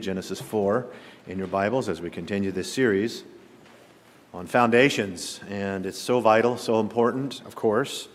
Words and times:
Genesis 0.00 0.40
4 0.40 0.86
in 1.26 1.38
your 1.38 1.46
Bibles 1.46 1.88
as 1.88 2.00
we 2.00 2.10
continue 2.10 2.50
this 2.50 2.72
series 2.72 3.24
on 4.32 4.46
foundations. 4.46 5.40
And 5.48 5.86
it's 5.86 5.98
so 5.98 6.20
vital, 6.20 6.56
so 6.56 6.80
important, 6.80 7.42
of 7.44 7.54
course, 7.54 8.08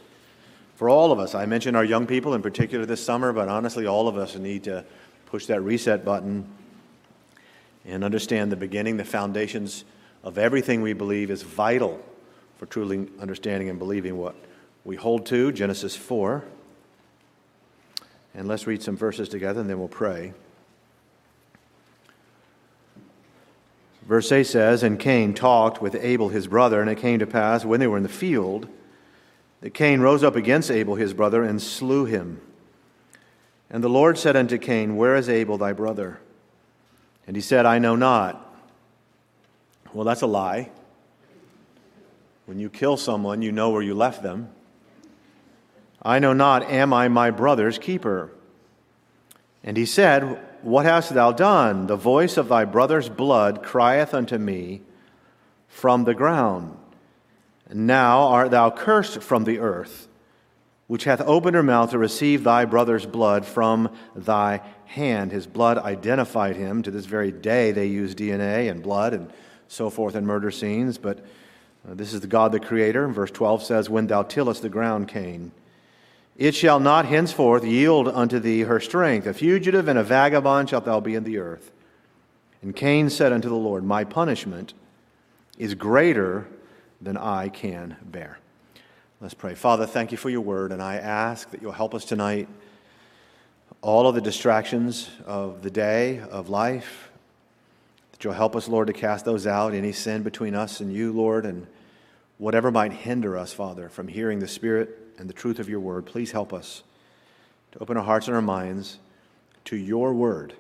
for 0.76 0.90
all 0.90 1.12
of 1.12 1.20
us. 1.20 1.36
I 1.36 1.46
mentioned 1.46 1.78
our 1.78 1.86
young 1.86 2.08
people 2.08 2.34
in 2.34 2.42
particular 2.42 2.86
this 2.86 3.04
summer, 3.04 3.32
but 3.32 3.48
honestly, 3.48 3.86
all 3.86 4.08
of 4.08 4.18
us 4.18 4.36
need 4.36 4.64
to 4.66 4.84
push 5.28 5.46
that 5.46 5.62
reset 5.62 6.04
button 6.04 6.46
and 7.86 8.04
understand 8.04 8.52
the 8.52 8.56
beginning, 8.56 8.98
the 8.98 9.06
foundations 9.06 9.86
of 10.24 10.38
everything 10.38 10.82
we 10.82 10.94
believe 10.94 11.30
is 11.30 11.44
vital 11.44 12.04
for 12.58 12.66
truly 12.66 13.08
understanding 13.20 13.70
and 13.70 13.78
believing 13.78 14.18
what 14.18 14.36
we 14.84 14.96
hold 14.96 15.26
to. 15.28 15.52
Genesis 15.52 15.96
4. 15.96 16.44
And 18.34 18.48
let's 18.48 18.66
read 18.66 18.82
some 18.82 18.98
verses 18.98 19.30
together 19.30 19.62
and 19.62 19.70
then 19.70 19.80
we'll 19.80 19.88
pray. 19.88 20.34
Verse 24.06 24.32
8 24.32 24.44
says, 24.44 24.84
And 24.84 25.00
Cain 25.00 25.34
talked 25.34 25.82
with 25.82 25.96
Abel 25.96 26.30
his 26.30 26.48
brother, 26.48 26.82
and 26.82 26.90
it 26.90 26.98
came 26.98 27.20
to 27.20 27.28
pass 27.28 27.66
when 27.66 27.80
they 27.80 27.88
were 27.88 27.98
in 27.98 28.04
the 28.04 28.10
field 28.10 28.68
that 29.62 29.74
Cain 29.74 30.00
rose 30.00 30.24
up 30.24 30.36
against 30.36 30.70
Abel 30.70 30.96
his 30.96 31.14
brother 31.14 31.44
and 31.44 31.62
slew 31.62 32.06
him. 32.06 32.40
And 33.70 33.84
the 33.84 33.90
Lord 33.90 34.18
said 34.18 34.36
unto 34.36 34.58
Cain, 34.58 34.96
Where 34.96 35.16
is 35.16 35.28
Abel 35.28 35.58
thy 35.58 35.74
brother? 35.74 36.20
And 37.26 37.36
he 37.36 37.42
said, 37.42 37.66
I 37.66 37.80
know 37.80 37.96
not. 37.96 38.42
Well, 39.92 40.06
that's 40.06 40.22
a 40.22 40.28
lie. 40.28 40.70
When 42.46 42.60
you 42.60 42.70
kill 42.70 42.98
someone, 42.98 43.42
you 43.42 43.52
know 43.52 43.72
where 43.72 43.82
you 43.82 43.96
left 43.96 44.22
them. 44.22 44.50
I 46.04 46.20
know 46.20 46.34
not, 46.34 46.70
am 46.70 46.94
I 46.94 47.08
my 47.08 47.32
brother's 47.32 47.80
keeper? 47.80 48.30
And 49.64 49.76
he 49.76 49.88
said, 49.88 50.40
what 50.66 50.88
hast 50.88 51.14
thou 51.14 51.32
done? 51.32 51.86
The 51.86 51.96
voice 51.96 52.38
of 52.38 52.48
thy 52.48 52.66
brother's 52.66 53.08
blood 53.08 53.62
crieth 53.62 54.16
unto 54.16 54.40
me 54.40 54.82
from 55.68 56.06
the 56.06 56.16
ground. 56.16 56.76
Now 57.72 58.22
art 58.24 58.50
thou 58.50 58.72
cursed 58.72 59.22
from 59.22 59.44
the 59.44 59.60
earth, 59.60 60.08
which 60.88 61.04
hath 61.04 61.22
opened 61.22 61.56
her 61.56 61.62
mouth 61.62 61.92
to 61.92 62.00
receive 62.00 62.44
thy 62.44 62.66
brother's 62.66 63.06
blood 63.06 63.46
from 63.46 63.96
thy 64.16 64.62
hand. 64.86 65.32
His 65.32 65.46
blood 65.46 65.78
identified 65.78 66.56
him. 66.56 66.82
To 66.82 66.90
this 66.90 67.06
very 67.06 67.32
day, 67.32 67.72
they 67.72 67.86
use 67.86 68.16
DNA 68.16 68.72
and 68.72 68.82
blood 68.82 69.14
and 69.14 69.32
so 69.68 69.92
forth 69.92 70.16
in 70.16 70.26
murder 70.26 70.50
scenes. 70.50 70.98
But 70.98 71.20
uh, 71.88 71.94
this 71.94 72.12
is 72.12 72.22
the 72.22 72.28
God 72.28 72.52
the 72.52 72.60
Creator. 72.60 73.08
Verse 73.10 73.30
12 73.30 73.62
says, 73.62 73.88
When 73.88 74.08
thou 74.08 74.24
tillest 74.24 74.64
the 74.64 74.70
ground, 74.70 75.10
Cain, 75.10 75.52
it 76.38 76.54
shall 76.54 76.80
not 76.80 77.06
henceforth 77.06 77.64
yield 77.64 78.08
unto 78.08 78.40
thee 78.40 78.62
her 78.62 78.80
strength. 78.80 79.26
A 79.26 79.34
fugitive 79.34 79.88
and 79.88 79.98
a 79.98 80.04
vagabond 80.04 80.70
shalt 80.70 80.86
thou 80.86 81.00
be 81.00 81.16
in 81.16 81.24
the 81.24 81.38
earth. 81.38 81.72
And 82.62 82.76
Cain 82.76 83.10
said 83.10 83.32
unto 83.32 83.48
the 83.48 83.56
Lord, 83.56 83.84
My 83.84 84.04
punishment 84.04 84.74
is 85.58 85.76
greater 85.76 86.48
than 87.02 87.16
I 87.16 87.50
can 87.50 87.96
bear. 88.04 88.40
Let's 89.22 89.34
pray. 89.34 89.56
Father, 89.56 89.86
thank 89.86 90.12
you 90.12 90.18
for 90.18 90.30
your 90.30 90.42
word, 90.42 90.74
and 90.74 90.82
I 90.82 90.98
ask 90.98 91.50
that 91.52 91.62
you'll 91.62 91.72
help 91.72 91.96
us 91.96 92.04
tonight. 92.04 92.50
All 93.82 94.08
of 94.08 94.16
the 94.16 94.22
distractions 94.22 95.10
of 95.26 95.62
the 95.62 95.70
day, 95.70 96.20
of 96.20 96.50
life, 96.50 97.12
that 98.12 98.24
you'll 98.24 98.34
help 98.34 98.56
us, 98.56 98.68
Lord, 98.68 98.88
to 98.88 98.94
cast 98.94 99.24
those 99.24 99.48
out, 99.48 99.74
any 99.74 99.94
sin 99.94 100.24
between 100.24 100.54
us 100.54 100.82
and 100.82 100.92
you, 100.92 101.14
Lord, 101.14 101.46
and 101.46 101.66
whatever 102.40 102.72
might 102.72 102.92
hinder 102.92 103.38
us, 103.38 103.54
Father, 103.54 103.88
from 103.88 104.10
hearing 104.10 104.40
the 104.40 104.48
Spirit 104.48 105.05
and 105.18 105.30
the 105.30 105.34
truth 105.34 105.60
of 105.60 105.70
your 105.70 105.80
word, 105.80 106.06
please 106.06 106.32
help 106.32 106.54
us 106.54 106.84
to 107.72 107.80
open 107.80 107.98
our 107.98 108.04
hearts 108.04 108.28
and 108.28 108.36
our 108.36 108.42
minds 108.42 109.00
to 109.66 109.76
your 109.76 110.14
word. 110.14 110.54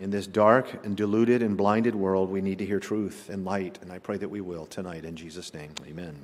In 0.00 0.10
this 0.10 0.26
dark 0.26 0.84
and 0.84 0.96
deluded 0.96 1.42
and 1.42 1.56
blinded 1.56 1.94
world, 1.94 2.30
we 2.30 2.40
need 2.40 2.58
to 2.58 2.66
hear 2.66 2.80
truth 2.80 3.28
and 3.28 3.44
light, 3.44 3.78
and 3.82 3.92
I 3.92 3.98
pray 3.98 4.16
that 4.16 4.28
we 4.28 4.40
will 4.40 4.66
tonight 4.66 5.04
in 5.04 5.16
Jesus' 5.16 5.52
name. 5.52 5.72
Amen. 5.86 6.16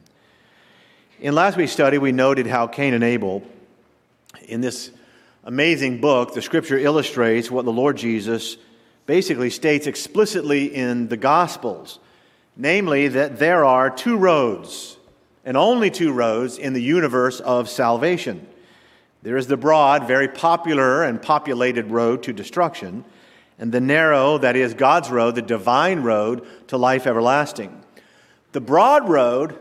In 1.21 1.35
last 1.35 1.57
week's 1.57 1.73
study, 1.73 1.99
we 1.99 2.13
noted 2.13 2.47
how 2.47 2.67
Cain 2.67 2.95
and 2.95 3.05
Abel, 3.05 3.43
in 4.47 4.61
this 4.61 4.91
amazing 5.45 6.01
book, 6.01 6.35
the 6.35 6.43
scripture 6.43 6.79
illustrates 6.79 7.51
what 7.51 7.65
the 7.65 7.73
Lord 7.73 7.97
Jesus 7.97 8.57
basically 9.07 9.51
states 9.51 9.87
explicitly 9.87 10.75
in 10.75 11.09
the 11.09 11.17
Gospels 11.17 11.99
namely, 12.59 13.09
that 13.09 13.39
there 13.39 13.65
are 13.65 13.89
two 13.89 14.17
roads 14.17 14.98
and 15.49 15.57
only 15.57 15.91
two 15.91 16.13
roads 16.13 16.59
in 16.59 16.75
the 16.75 16.83
universe 16.83 17.41
of 17.41 17.71
salvation. 17.71 18.47
There 19.23 19.39
is 19.39 19.47
the 19.47 19.57
broad, 19.57 20.07
very 20.07 20.29
popular 20.29 21.03
and 21.03 21.23
populated 21.23 21.91
road 21.91 22.23
to 22.25 22.35
destruction, 22.35 23.03
and 23.59 23.73
the 23.73 23.81
narrow, 23.81 24.37
that 24.37 24.57
is 24.57 24.75
God's 24.75 25.09
road, 25.09 25.37
the 25.37 25.41
divine 25.41 26.03
road 26.03 26.47
to 26.67 26.77
life 26.77 27.07
everlasting. 27.07 27.83
The 28.53 28.61
broad 28.61 29.09
road, 29.09 29.59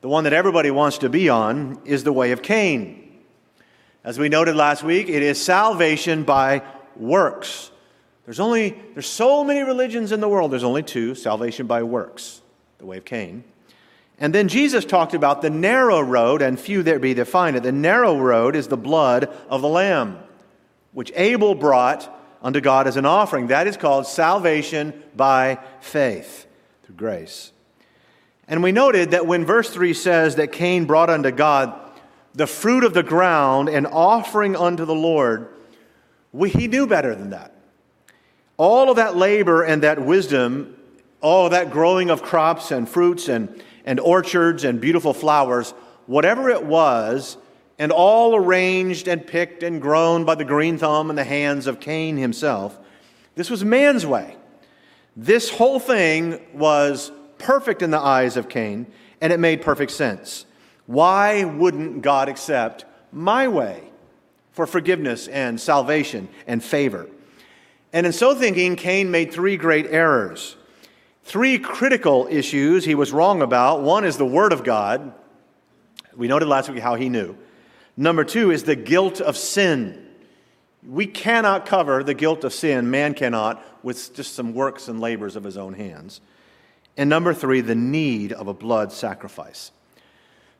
the 0.00 0.08
one 0.08 0.24
that 0.24 0.32
everybody 0.32 0.70
wants 0.70 0.96
to 0.98 1.10
be 1.10 1.28
on, 1.28 1.82
is 1.84 2.02
the 2.02 2.12
way 2.12 2.32
of 2.32 2.40
Cain. 2.40 3.20
As 4.04 4.18
we 4.18 4.30
noted 4.30 4.56
last 4.56 4.82
week, 4.82 5.10
it 5.10 5.22
is 5.22 5.38
salvation 5.38 6.22
by 6.22 6.62
works. 6.96 7.70
There's 8.24 8.40
only 8.40 8.80
there's 8.94 9.06
so 9.06 9.44
many 9.44 9.60
religions 9.60 10.12
in 10.12 10.20
the 10.20 10.30
world. 10.30 10.50
There's 10.50 10.64
only 10.64 10.82
two, 10.82 11.14
salvation 11.14 11.66
by 11.66 11.82
works, 11.82 12.40
the 12.78 12.86
way 12.86 12.96
of 12.96 13.04
Cain, 13.04 13.44
and 14.20 14.34
then 14.34 14.48
Jesus 14.48 14.84
talked 14.84 15.14
about 15.14 15.42
the 15.42 15.50
narrow 15.50 16.00
road, 16.00 16.42
and 16.42 16.58
few 16.58 16.82
there 16.82 16.98
be 16.98 17.12
that 17.14 17.26
find 17.26 17.56
it. 17.56 17.62
The 17.62 17.72
narrow 17.72 18.18
road 18.18 18.56
is 18.56 18.66
the 18.66 18.76
blood 18.76 19.32
of 19.48 19.62
the 19.62 19.68
Lamb, 19.68 20.18
which 20.92 21.12
Abel 21.14 21.54
brought 21.54 22.12
unto 22.42 22.60
God 22.60 22.88
as 22.88 22.96
an 22.96 23.06
offering. 23.06 23.48
That 23.48 23.68
is 23.68 23.76
called 23.76 24.06
salvation 24.06 25.02
by 25.14 25.58
faith, 25.80 26.46
through 26.82 26.96
grace. 26.96 27.52
And 28.48 28.62
we 28.62 28.72
noted 28.72 29.12
that 29.12 29.26
when 29.26 29.44
verse 29.44 29.70
3 29.70 29.94
says 29.94 30.36
that 30.36 30.52
Cain 30.52 30.86
brought 30.86 31.10
unto 31.10 31.30
God 31.30 31.78
the 32.34 32.46
fruit 32.46 32.82
of 32.82 32.94
the 32.94 33.02
ground 33.02 33.68
and 33.68 33.86
offering 33.86 34.56
unto 34.56 34.84
the 34.84 34.94
Lord, 34.94 35.48
we, 36.32 36.50
he 36.50 36.66
knew 36.66 36.86
better 36.86 37.14
than 37.14 37.30
that. 37.30 37.54
All 38.56 38.90
of 38.90 38.96
that 38.96 39.16
labor 39.16 39.62
and 39.62 39.82
that 39.82 40.02
wisdom, 40.02 40.76
all 41.20 41.50
that 41.50 41.70
growing 41.70 42.10
of 42.10 42.22
crops 42.22 42.72
and 42.72 42.88
fruits 42.88 43.28
and 43.28 43.62
and 43.88 43.98
orchards 44.00 44.64
and 44.64 44.82
beautiful 44.82 45.14
flowers, 45.14 45.70
whatever 46.04 46.50
it 46.50 46.62
was, 46.62 47.38
and 47.78 47.90
all 47.90 48.36
arranged 48.36 49.08
and 49.08 49.26
picked 49.26 49.62
and 49.62 49.80
grown 49.80 50.26
by 50.26 50.34
the 50.34 50.44
green 50.44 50.76
thumb 50.76 51.08
and 51.08 51.18
the 51.18 51.24
hands 51.24 51.66
of 51.66 51.80
Cain 51.80 52.18
himself. 52.18 52.78
This 53.34 53.48
was 53.48 53.64
man's 53.64 54.04
way. 54.04 54.36
This 55.16 55.48
whole 55.48 55.80
thing 55.80 56.38
was 56.52 57.10
perfect 57.38 57.80
in 57.80 57.90
the 57.90 57.98
eyes 57.98 58.36
of 58.36 58.50
Cain, 58.50 58.86
and 59.22 59.32
it 59.32 59.40
made 59.40 59.62
perfect 59.62 59.92
sense. 59.92 60.44
Why 60.84 61.44
wouldn't 61.44 62.02
God 62.02 62.28
accept 62.28 62.84
my 63.10 63.48
way 63.48 63.90
for 64.52 64.66
forgiveness 64.66 65.28
and 65.28 65.58
salvation 65.58 66.28
and 66.46 66.62
favor? 66.62 67.08
And 67.94 68.04
in 68.04 68.12
so 68.12 68.34
thinking, 68.34 68.76
Cain 68.76 69.10
made 69.10 69.32
three 69.32 69.56
great 69.56 69.86
errors. 69.86 70.56
Three 71.28 71.58
critical 71.58 72.26
issues 72.30 72.86
he 72.86 72.94
was 72.94 73.12
wrong 73.12 73.42
about. 73.42 73.82
One 73.82 74.06
is 74.06 74.16
the 74.16 74.24
Word 74.24 74.50
of 74.54 74.64
God. 74.64 75.12
We 76.16 76.26
noted 76.26 76.48
last 76.48 76.70
week 76.70 76.78
how 76.78 76.94
he 76.94 77.10
knew. 77.10 77.36
Number 77.98 78.24
two 78.24 78.50
is 78.50 78.62
the 78.62 78.74
guilt 78.74 79.20
of 79.20 79.36
sin. 79.36 80.08
We 80.82 81.04
cannot 81.04 81.66
cover 81.66 82.02
the 82.02 82.14
guilt 82.14 82.44
of 82.44 82.54
sin, 82.54 82.90
man 82.90 83.12
cannot, 83.12 83.62
with 83.82 84.14
just 84.14 84.36
some 84.36 84.54
works 84.54 84.88
and 84.88 85.00
labors 85.00 85.36
of 85.36 85.44
his 85.44 85.58
own 85.58 85.74
hands. 85.74 86.22
And 86.96 87.10
number 87.10 87.34
three, 87.34 87.60
the 87.60 87.74
need 87.74 88.32
of 88.32 88.48
a 88.48 88.54
blood 88.54 88.90
sacrifice. 88.90 89.70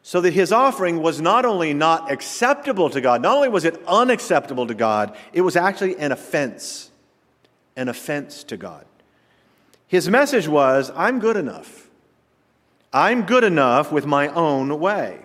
So 0.02 0.20
that 0.20 0.34
his 0.34 0.52
offering 0.52 1.02
was 1.02 1.18
not 1.18 1.46
only 1.46 1.72
not 1.72 2.12
acceptable 2.12 2.90
to 2.90 3.00
God, 3.00 3.22
not 3.22 3.36
only 3.36 3.48
was 3.48 3.64
it 3.64 3.82
unacceptable 3.88 4.66
to 4.66 4.74
God, 4.74 5.16
it 5.32 5.40
was 5.40 5.56
actually 5.56 5.96
an 5.96 6.12
offense. 6.12 6.90
An 7.74 7.88
offense 7.88 8.44
to 8.44 8.58
God. 8.58 8.84
His 9.88 10.08
message 10.08 10.46
was 10.46 10.92
I'm 10.94 11.18
good 11.18 11.36
enough. 11.36 11.88
I'm 12.92 13.22
good 13.22 13.44
enough 13.44 13.90
with 13.90 14.06
my 14.06 14.28
own 14.28 14.78
way. 14.78 15.24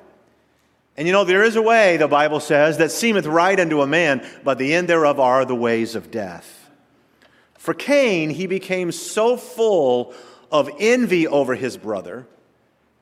And 0.95 1.07
you 1.07 1.13
know, 1.13 1.23
there 1.23 1.43
is 1.43 1.55
a 1.55 1.61
way, 1.61 1.97
the 1.97 2.07
Bible 2.07 2.39
says, 2.39 2.77
that 2.77 2.91
seemeth 2.91 3.25
right 3.25 3.59
unto 3.59 3.81
a 3.81 3.87
man, 3.87 4.25
but 4.43 4.57
the 4.57 4.73
end 4.73 4.87
thereof 4.87 5.19
are 5.19 5.43
the 5.43 5.55
ways 5.55 5.95
of 5.95 6.11
death. 6.11 6.69
For 7.57 7.73
Cain, 7.73 8.29
he 8.29 8.45
became 8.45 8.91
so 8.91 9.37
full 9.37 10.13
of 10.51 10.69
envy 10.79 11.27
over 11.27 11.55
his 11.55 11.77
brother, 11.77 12.27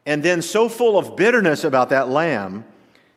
and 0.05 0.23
then 0.23 0.41
so 0.41 0.69
full 0.69 0.97
of 0.97 1.15
bitterness 1.17 1.63
about 1.63 1.89
that 1.89 2.07
lamb, 2.07 2.65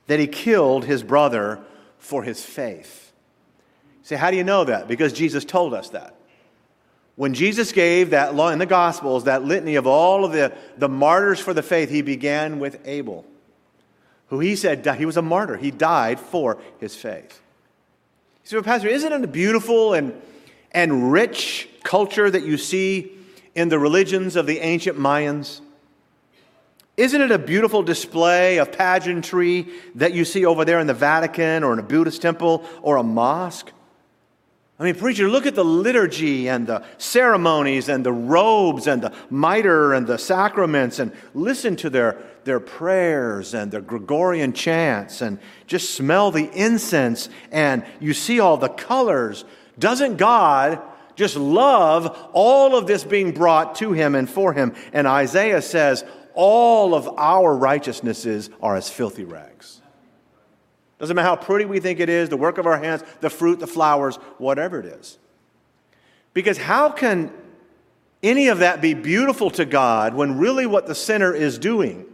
that 0.06 0.18
he 0.18 0.26
killed 0.26 0.84
his 0.84 1.02
brother 1.02 1.60
for 1.98 2.24
his 2.24 2.44
faith. 2.44 3.12
See, 4.02 4.16
how 4.16 4.30
do 4.30 4.36
you 4.36 4.44
know 4.44 4.64
that? 4.64 4.88
Because 4.88 5.12
Jesus 5.12 5.44
told 5.44 5.72
us 5.72 5.90
that. 5.90 6.13
When 7.16 7.34
Jesus 7.34 7.70
gave 7.70 8.10
that 8.10 8.34
law 8.34 8.48
in 8.48 8.58
the 8.58 8.66
Gospels, 8.66 9.24
that 9.24 9.44
litany 9.44 9.76
of 9.76 9.86
all 9.86 10.24
of 10.24 10.32
the, 10.32 10.52
the 10.76 10.88
martyrs 10.88 11.38
for 11.38 11.54
the 11.54 11.62
faith, 11.62 11.88
he 11.88 12.02
began 12.02 12.58
with 12.58 12.80
Abel, 12.84 13.24
who 14.28 14.40
he 14.40 14.56
said 14.56 14.84
he 14.96 15.06
was 15.06 15.16
a 15.16 15.22
martyr. 15.22 15.56
He 15.56 15.70
died 15.70 16.18
for 16.18 16.58
his 16.80 16.96
faith. 16.96 17.40
You 18.42 18.48
say, 18.48 18.56
well, 18.56 18.64
Pastor, 18.64 18.88
isn't 18.88 19.12
it 19.12 19.22
a 19.22 19.28
beautiful 19.28 19.94
and, 19.94 20.20
and 20.72 21.12
rich 21.12 21.68
culture 21.84 22.28
that 22.28 22.44
you 22.44 22.58
see 22.58 23.12
in 23.54 23.68
the 23.68 23.78
religions 23.78 24.34
of 24.34 24.46
the 24.46 24.58
ancient 24.58 24.98
Mayans? 24.98 25.60
Isn't 26.96 27.22
it 27.22 27.30
a 27.30 27.38
beautiful 27.38 27.82
display 27.82 28.58
of 28.58 28.70
pageantry 28.70 29.68
that 29.96 30.14
you 30.14 30.24
see 30.24 30.44
over 30.44 30.64
there 30.64 30.78
in 30.78 30.86
the 30.86 30.94
Vatican 30.94 31.64
or 31.64 31.72
in 31.72 31.78
a 31.78 31.82
Buddhist 31.82 32.22
temple 32.22 32.64
or 32.82 32.96
a 32.96 33.02
mosque? 33.02 33.70
I 34.76 34.82
mean, 34.82 34.96
preacher, 34.96 35.28
look 35.28 35.46
at 35.46 35.54
the 35.54 35.64
liturgy 35.64 36.48
and 36.48 36.66
the 36.66 36.82
ceremonies 36.98 37.88
and 37.88 38.04
the 38.04 38.12
robes 38.12 38.88
and 38.88 39.00
the 39.00 39.12
mitre 39.30 39.92
and 39.92 40.04
the 40.04 40.18
sacraments 40.18 40.98
and 40.98 41.12
listen 41.32 41.76
to 41.76 41.90
their, 41.90 42.20
their 42.42 42.58
prayers 42.58 43.54
and 43.54 43.70
their 43.70 43.80
Gregorian 43.80 44.52
chants 44.52 45.20
and 45.20 45.38
just 45.68 45.94
smell 45.94 46.32
the 46.32 46.50
incense 46.50 47.28
and 47.52 47.84
you 48.00 48.12
see 48.12 48.40
all 48.40 48.56
the 48.56 48.68
colors. 48.68 49.44
Doesn't 49.78 50.16
God 50.16 50.82
just 51.14 51.36
love 51.36 52.30
all 52.32 52.76
of 52.76 52.88
this 52.88 53.04
being 53.04 53.30
brought 53.30 53.76
to 53.76 53.92
him 53.92 54.16
and 54.16 54.28
for 54.28 54.52
him? 54.52 54.74
And 54.92 55.06
Isaiah 55.06 55.62
says, 55.62 56.04
all 56.34 56.96
of 56.96 57.08
our 57.16 57.56
righteousnesses 57.56 58.50
are 58.60 58.74
as 58.74 58.90
filthy 58.90 59.24
rags. 59.24 59.80
Doesn't 60.98 61.16
matter 61.16 61.28
how 61.28 61.36
pretty 61.36 61.64
we 61.64 61.80
think 61.80 62.00
it 62.00 62.08
is, 62.08 62.28
the 62.28 62.36
work 62.36 62.58
of 62.58 62.66
our 62.66 62.78
hands, 62.78 63.02
the 63.20 63.30
fruit, 63.30 63.58
the 63.58 63.66
flowers, 63.66 64.16
whatever 64.38 64.78
it 64.78 64.86
is. 64.86 65.18
Because 66.32 66.58
how 66.58 66.90
can 66.90 67.32
any 68.22 68.48
of 68.48 68.58
that 68.58 68.80
be 68.80 68.94
beautiful 68.94 69.50
to 69.50 69.64
God 69.64 70.14
when 70.14 70.38
really 70.38 70.66
what 70.66 70.86
the 70.86 70.94
sinner 70.94 71.32
is 71.32 71.58
doing, 71.58 72.06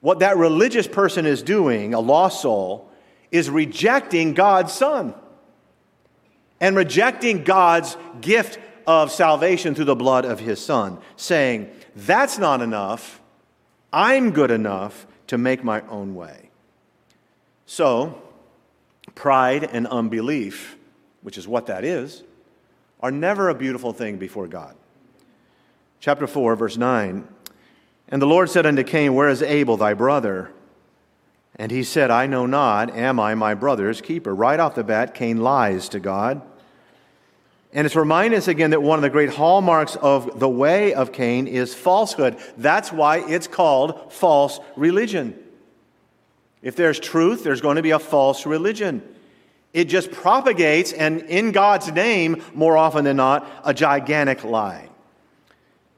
what 0.00 0.20
that 0.20 0.36
religious 0.36 0.86
person 0.86 1.26
is 1.26 1.42
doing, 1.42 1.94
a 1.94 2.00
lost 2.00 2.42
soul, 2.42 2.90
is 3.30 3.50
rejecting 3.50 4.34
God's 4.34 4.72
Son 4.72 5.14
and 6.60 6.76
rejecting 6.76 7.44
God's 7.44 7.96
gift 8.20 8.58
of 8.86 9.12
salvation 9.12 9.74
through 9.74 9.84
the 9.84 9.96
blood 9.96 10.24
of 10.24 10.40
His 10.40 10.64
Son, 10.64 10.98
saying, 11.16 11.70
That's 11.94 12.38
not 12.38 12.62
enough. 12.62 13.20
I'm 13.92 14.32
good 14.32 14.50
enough 14.50 15.06
to 15.28 15.38
make 15.38 15.62
my 15.64 15.80
own 15.88 16.14
way. 16.14 16.47
So, 17.70 18.22
pride 19.14 19.62
and 19.62 19.86
unbelief, 19.86 20.78
which 21.20 21.36
is 21.36 21.46
what 21.46 21.66
that 21.66 21.84
is, 21.84 22.22
are 23.00 23.10
never 23.10 23.50
a 23.50 23.54
beautiful 23.54 23.92
thing 23.92 24.16
before 24.16 24.48
God. 24.48 24.74
Chapter 26.00 26.26
4, 26.26 26.56
verse 26.56 26.78
9 26.78 27.28
And 28.08 28.22
the 28.22 28.26
Lord 28.26 28.48
said 28.48 28.64
unto 28.64 28.82
Cain, 28.82 29.14
Where 29.14 29.28
is 29.28 29.42
Abel 29.42 29.76
thy 29.76 29.92
brother? 29.92 30.50
And 31.56 31.70
he 31.70 31.84
said, 31.84 32.10
I 32.10 32.26
know 32.26 32.46
not, 32.46 32.96
am 32.96 33.20
I 33.20 33.34
my 33.34 33.52
brother's 33.52 34.00
keeper? 34.00 34.34
Right 34.34 34.58
off 34.58 34.74
the 34.74 34.82
bat, 34.82 35.14
Cain 35.14 35.36
lies 35.36 35.90
to 35.90 36.00
God. 36.00 36.40
And 37.74 37.84
it's 37.84 37.94
reminding 37.94 38.38
us 38.38 38.48
again 38.48 38.70
that 38.70 38.80
one 38.80 38.98
of 38.98 39.02
the 39.02 39.10
great 39.10 39.34
hallmarks 39.34 39.94
of 39.96 40.40
the 40.40 40.48
way 40.48 40.94
of 40.94 41.12
Cain 41.12 41.46
is 41.46 41.74
falsehood. 41.74 42.38
That's 42.56 42.90
why 42.90 43.18
it's 43.28 43.46
called 43.46 44.10
false 44.10 44.58
religion. 44.74 45.38
If 46.62 46.76
there's 46.76 46.98
truth, 46.98 47.44
there's 47.44 47.60
going 47.60 47.76
to 47.76 47.82
be 47.82 47.92
a 47.92 47.98
false 47.98 48.46
religion. 48.46 49.02
It 49.72 49.84
just 49.84 50.10
propagates, 50.10 50.92
and 50.92 51.20
in 51.22 51.52
God's 51.52 51.92
name, 51.92 52.42
more 52.54 52.76
often 52.76 53.04
than 53.04 53.16
not, 53.16 53.46
a 53.64 53.74
gigantic 53.74 54.42
lie. 54.44 54.88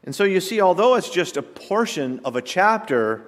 And 0.05 0.15
so 0.15 0.25
you 0.25 0.41
see, 0.41 0.61
although 0.61 0.97
it's 0.97 1.11
just 1.11 1.37
a 1.37 1.43
portion 1.43 2.21
of 2.25 2.37
a 2.37 2.43
chapter 2.43 3.27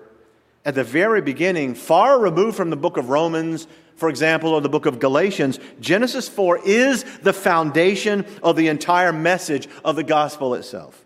at 0.64 0.74
the 0.74 0.84
very 0.84 1.20
beginning, 1.20 1.74
far 1.74 2.18
removed 2.18 2.56
from 2.56 2.70
the 2.70 2.76
book 2.76 2.96
of 2.96 3.08
Romans, 3.08 3.66
for 3.96 4.08
example, 4.08 4.50
or 4.50 4.60
the 4.60 4.68
book 4.68 4.86
of 4.86 4.98
Galatians, 4.98 5.60
Genesis 5.80 6.28
4 6.28 6.60
is 6.64 7.04
the 7.18 7.32
foundation 7.32 8.26
of 8.42 8.56
the 8.56 8.68
entire 8.68 9.12
message 9.12 9.68
of 9.84 9.96
the 9.96 10.02
gospel 10.02 10.54
itself. 10.54 11.04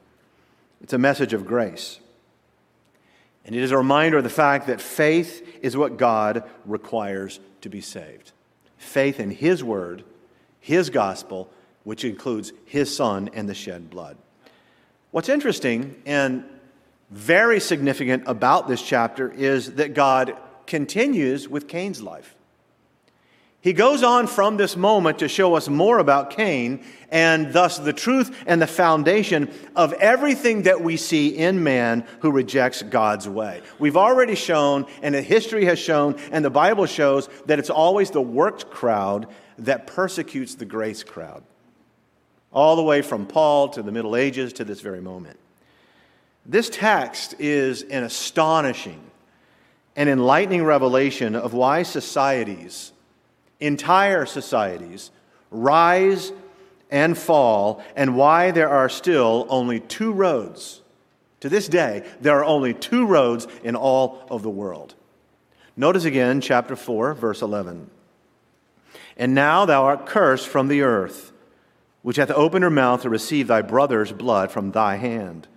It's 0.83 0.93
a 0.93 0.99
message 0.99 1.33
of 1.33 1.47
grace. 1.47 2.01
And 3.47 3.55
it 3.55 3.63
is 3.63 3.71
a 3.71 3.79
reminder 3.79 4.19
of 4.19 4.25
the 4.25 4.31
fact 4.31 4.67
that 4.67 4.81
faith 4.81 5.59
is 5.63 5.77
what 5.77 5.97
God 5.97 6.43
requires 6.65 7.39
to 7.61 7.69
be 7.69 7.81
saved. 7.81 8.33
Faith 8.77 9.21
in 9.21 9.31
His 9.31 9.65
Word, 9.65 10.05
His 10.61 10.91
gospel, 10.91 11.49
which 11.85 12.05
includes 12.05 12.53
His 12.65 12.95
Son 12.95 13.31
and 13.33 13.49
the 13.49 13.55
shed 13.55 13.89
blood. 13.89 14.19
What's 15.13 15.29
interesting 15.29 16.03
and 16.05 16.45
very 17.11 17.61
significant 17.61 18.25
about 18.27 18.67
this 18.67 18.83
chapter 18.83 19.31
is 19.31 19.75
that 19.77 19.95
God 19.95 20.37
continues 20.67 21.49
with 21.49 21.69
Cain's 21.69 22.03
life. 22.03 22.36
He 23.67 23.73
goes 23.73 24.05
on 24.05 24.29
from 24.29 24.57
this 24.57 24.77
moment 24.77 25.19
to 25.19 25.27
show 25.27 25.57
us 25.57 25.69
more 25.69 25.99
about 25.99 26.31
Cain 26.31 26.85
and 27.11 27.53
thus 27.53 27.79
the 27.79 27.93
truth 27.93 28.45
and 28.47 28.63
the 28.63 28.67
foundation 28.69 29.53
of 29.75 29.93
everything 29.95 30.63
that 30.63 30.83
we 30.83 30.97
see 30.97 31.37
in 31.37 31.65
man 31.65 32.07
who 32.21 32.31
rejects 32.31 32.83
God's 32.83 33.29
way. 33.29 33.63
We've 33.81 33.97
already 33.97 34.37
shown, 34.37 34.87
and 35.03 35.17
history 35.17 35.65
has 35.65 35.81
shown, 35.81 36.15
and 36.31 36.45
the 36.45 36.49
Bible 36.49 36.87
shows 36.87 37.29
that 37.47 37.59
it's 37.59 37.69
always 37.69 38.13
the 38.13 38.23
worked 38.23 38.71
crowd 38.71 39.27
that 39.59 39.89
persecutes 39.89 40.55
the 40.55 40.65
grace 40.65 41.03
crowd. 41.03 41.43
All 42.53 42.77
the 42.77 42.85
way 42.85 43.03
from 43.03 43.27
Paul 43.27 43.71
to 43.71 43.83
the 43.83 43.91
Middle 43.91 44.15
Ages 44.15 44.53
to 44.53 44.65
this 44.65 44.81
very 44.81 45.01
moment. 45.01 45.41
This 46.45 46.71
text 46.71 47.35
is 47.41 47.83
an 47.83 48.05
astonishing 48.05 49.03
and 49.97 50.09
enlightening 50.09 50.63
revelation 50.63 51.35
of 51.35 51.53
why 51.53 51.83
societies 51.83 52.93
entire 53.61 54.27
societies 54.27 55.11
rise 55.51 56.33
and 56.91 57.19
fall, 57.19 57.83
and 57.97 58.17
why 58.17 58.51
there 58.53 58.69
are 58.69 58.89
still 58.89 59.47
only 59.49 59.81
two 59.81 60.13
roads. 60.13 60.83
To 61.41 61.49
this 61.49 61.69
day, 61.69 62.07
there 62.21 62.39
are 62.39 62.45
only 62.45 62.75
two 62.75 63.07
roads 63.07 63.47
in 63.65 63.77
all 63.77 64.25
of 64.31 64.43
the 64.43 64.51
world. 64.51 64.95
Notice 65.77 66.05
again, 66.05 66.41
chapter 66.41 66.77
4, 66.77 67.15
verse 67.15 67.43
11. 67.43 67.91
And 69.17 69.35
now 69.35 69.65
thou 69.65 69.85
art 69.85 70.07
cursed 70.07 70.49
from 70.49 70.69
the 70.69 70.83
earth, 70.83 71.33
which 72.03 72.17
hath 72.17 72.31
opened 72.31 72.63
her 72.63 72.71
mouth 72.71 73.03
to 73.03 73.11
receive 73.11 73.49
thy 73.49 73.63
brother's 73.63 74.13
blood 74.13 74.51
from 74.51 74.71
thy 74.71 74.97
hand. 74.97 75.49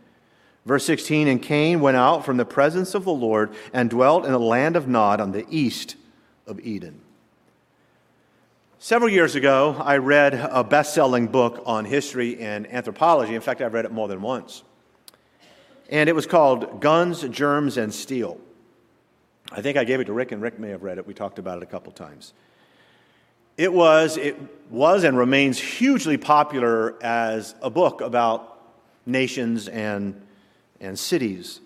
Verse 0.65 0.85
16 0.85 1.27
And 1.27 1.41
Cain 1.41 1.79
went 1.79 1.97
out 1.97 2.25
from 2.25 2.37
the 2.37 2.45
presence 2.45 2.93
of 2.95 3.05
the 3.05 3.13
Lord 3.13 3.51
and 3.71 3.89
dwelt 3.89 4.25
in 4.25 4.31
the 4.31 4.39
land 4.39 4.75
of 4.75 4.87
Nod 4.87 5.21
on 5.21 5.31
the 5.31 5.45
east 5.49 5.95
of 6.45 6.59
Eden. 6.59 7.01
Several 8.81 9.09
years 9.09 9.35
ago, 9.35 9.75
I 9.77 9.97
read 9.97 10.33
a 10.35 10.63
best 10.63 10.93
selling 10.93 11.27
book 11.27 11.63
on 11.65 11.83
history 11.83 12.39
and 12.39 12.65
anthropology. 12.71 13.35
In 13.35 13.41
fact, 13.41 13.59
I've 13.59 13.73
read 13.73 13.83
it 13.83 13.91
more 13.91 14.07
than 14.07 14.21
once. 14.21 14.63
And 15.89 16.07
it 16.07 16.13
was 16.13 16.25
called 16.25 16.79
Guns, 16.79 17.23
Germs, 17.23 17.75
and 17.75 17.93
Steel. 17.93 18.39
I 19.51 19.61
think 19.61 19.75
I 19.75 19.83
gave 19.83 19.99
it 19.99 20.05
to 20.05 20.13
Rick, 20.13 20.31
and 20.31 20.41
Rick 20.41 20.59
may 20.59 20.69
have 20.69 20.81
read 20.81 20.97
it. 20.97 21.05
We 21.05 21.13
talked 21.13 21.39
about 21.39 21.57
it 21.57 21.63
a 21.63 21.65
couple 21.65 21.91
times. 21.91 22.31
It 23.57 23.73
was, 23.73 24.15
it 24.15 24.37
was 24.69 25.03
and 25.03 25.17
remains 25.17 25.59
hugely 25.59 26.15
popular 26.15 26.95
as 27.03 27.55
a 27.61 27.69
book 27.69 27.99
about 27.99 28.61
nations 29.05 29.67
and, 29.67 30.21
and 30.79 30.97
cities. 30.97 31.59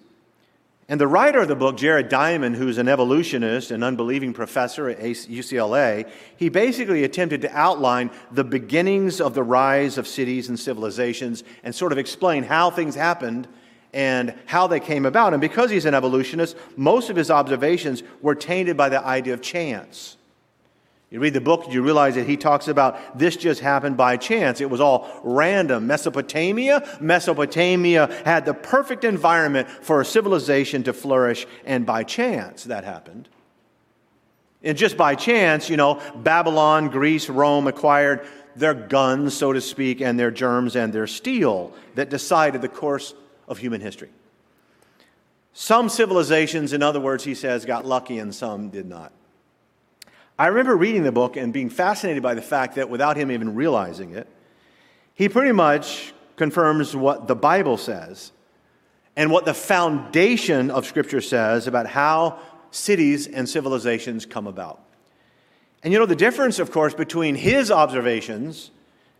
And 0.89 0.99
the 0.99 1.07
writer 1.07 1.39
of 1.39 1.47
the 1.47 1.55
book, 1.55 1.77
Jared 1.77 2.09
Diamond, 2.09 2.57
who's 2.57 2.77
an 2.77 2.89
evolutionist 2.89 3.71
and 3.71 3.83
unbelieving 3.83 4.33
professor 4.33 4.89
at 4.89 4.99
UCLA, 4.99 6.09
he 6.35 6.49
basically 6.49 7.05
attempted 7.05 7.41
to 7.41 7.57
outline 7.57 8.11
the 8.31 8.43
beginnings 8.43 9.21
of 9.21 9.33
the 9.33 9.43
rise 9.43 9.97
of 9.97 10.07
cities 10.07 10.49
and 10.49 10.59
civilizations 10.59 11.45
and 11.63 11.73
sort 11.73 11.93
of 11.93 11.97
explain 11.97 12.43
how 12.43 12.69
things 12.69 12.95
happened 12.95 13.47
and 13.93 14.33
how 14.45 14.67
they 14.67 14.79
came 14.79 15.05
about. 15.05 15.33
And 15.33 15.39
because 15.39 15.71
he's 15.71 15.85
an 15.85 15.93
evolutionist, 15.93 16.57
most 16.75 17.09
of 17.09 17.15
his 17.15 17.31
observations 17.31 18.03
were 18.21 18.35
tainted 18.35 18.75
by 18.75 18.89
the 18.89 19.03
idea 19.05 19.33
of 19.33 19.41
chance. 19.41 20.17
You 21.13 21.19
read 21.19 21.35
the 21.35 21.41
book, 21.41 21.71
you 21.71 21.83
realize 21.83 22.15
that 22.15 22.25
he 22.25 22.37
talks 22.37 22.67
about 22.67 23.19
this 23.19 23.37
just 23.37 23.61
happened 23.61 23.95
by 23.95 24.17
chance. 24.17 24.61
It 24.61 24.69
was 24.71 24.81
all 24.81 25.07
random. 25.23 25.85
Mesopotamia, 25.85 26.97
Mesopotamia 26.99 28.07
had 28.25 28.45
the 28.45 28.55
perfect 28.55 29.03
environment 29.03 29.69
for 29.69 30.01
a 30.01 30.05
civilization 30.05 30.81
to 30.85 30.91
flourish, 30.91 31.45
and 31.65 31.85
by 31.85 32.03
chance 32.03 32.63
that 32.63 32.83
happened. 32.83 33.29
And 34.63 34.75
just 34.75 34.97
by 34.97 35.13
chance, 35.13 35.69
you 35.69 35.77
know, 35.77 36.01
Babylon, 36.15 36.89
Greece, 36.89 37.29
Rome 37.29 37.67
acquired 37.67 38.25
their 38.55 38.73
guns, 38.73 39.35
so 39.35 39.53
to 39.53 39.61
speak, 39.61 40.01
and 40.01 40.19
their 40.19 40.31
germs 40.31 40.75
and 40.75 40.91
their 40.91 41.05
steel 41.05 41.75
that 41.93 42.09
decided 42.09 42.63
the 42.63 42.69
course 42.69 43.13
of 43.47 43.59
human 43.59 43.81
history. 43.81 44.09
Some 45.53 45.89
civilizations, 45.89 46.73
in 46.73 46.81
other 46.81 46.99
words, 46.99 47.23
he 47.23 47.35
says, 47.35 47.65
got 47.65 47.85
lucky 47.85 48.17
and 48.17 48.33
some 48.33 48.69
did 48.69 48.87
not. 48.87 49.13
I 50.37 50.47
remember 50.47 50.75
reading 50.75 51.03
the 51.03 51.11
book 51.11 51.37
and 51.37 51.53
being 51.53 51.69
fascinated 51.69 52.23
by 52.23 52.33
the 52.33 52.41
fact 52.41 52.75
that 52.75 52.89
without 52.89 53.17
him 53.17 53.31
even 53.31 53.55
realizing 53.55 54.15
it, 54.15 54.27
he 55.13 55.29
pretty 55.29 55.51
much 55.51 56.13
confirms 56.35 56.95
what 56.95 57.27
the 57.27 57.35
Bible 57.35 57.77
says 57.77 58.31
and 59.15 59.31
what 59.31 59.45
the 59.45 59.53
foundation 59.53 60.71
of 60.71 60.87
Scripture 60.87 61.21
says 61.21 61.67
about 61.67 61.85
how 61.85 62.39
cities 62.71 63.27
and 63.27 63.47
civilizations 63.47 64.25
come 64.25 64.47
about. 64.47 64.83
And 65.83 65.93
you 65.93 65.99
know, 65.99 66.07
the 66.07 66.15
difference, 66.15 66.57
of 66.57 66.71
course, 66.71 66.95
between 66.95 67.35
his 67.35 67.69
observations 67.69 68.71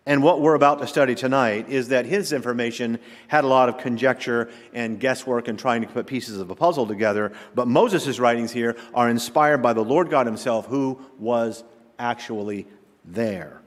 And 0.05 0.21
what 0.21 0.41
we're 0.41 0.55
about 0.55 0.79
to 0.79 0.87
study 0.87 1.15
tonight 1.15 1.69
is 1.69 1.87
that 1.87 2.05
his 2.05 2.33
information 2.33 2.99
had 3.29 3.45
a 3.45 3.47
lot 3.47 3.69
of 3.69 3.77
conjecture 3.77 4.49
and 4.73 4.99
guesswork 4.99 5.47
and 5.47 5.57
trying 5.57 5.81
to 5.81 5.87
put 5.87 6.07
pieces 6.07 6.39
of 6.39 6.49
a 6.49 6.55
puzzle 6.55 6.85
together. 6.85 7.31
But 7.55 7.69
Moses' 7.69 8.19
writings 8.19 8.51
here 8.51 8.75
are 8.93 9.09
inspired 9.09 9.61
by 9.61 9.71
the 9.71 9.83
Lord 9.83 10.09
God 10.09 10.25
himself, 10.25 10.65
who 10.65 10.99
was 11.19 11.63
actually 11.97 12.67
there. 13.05 13.61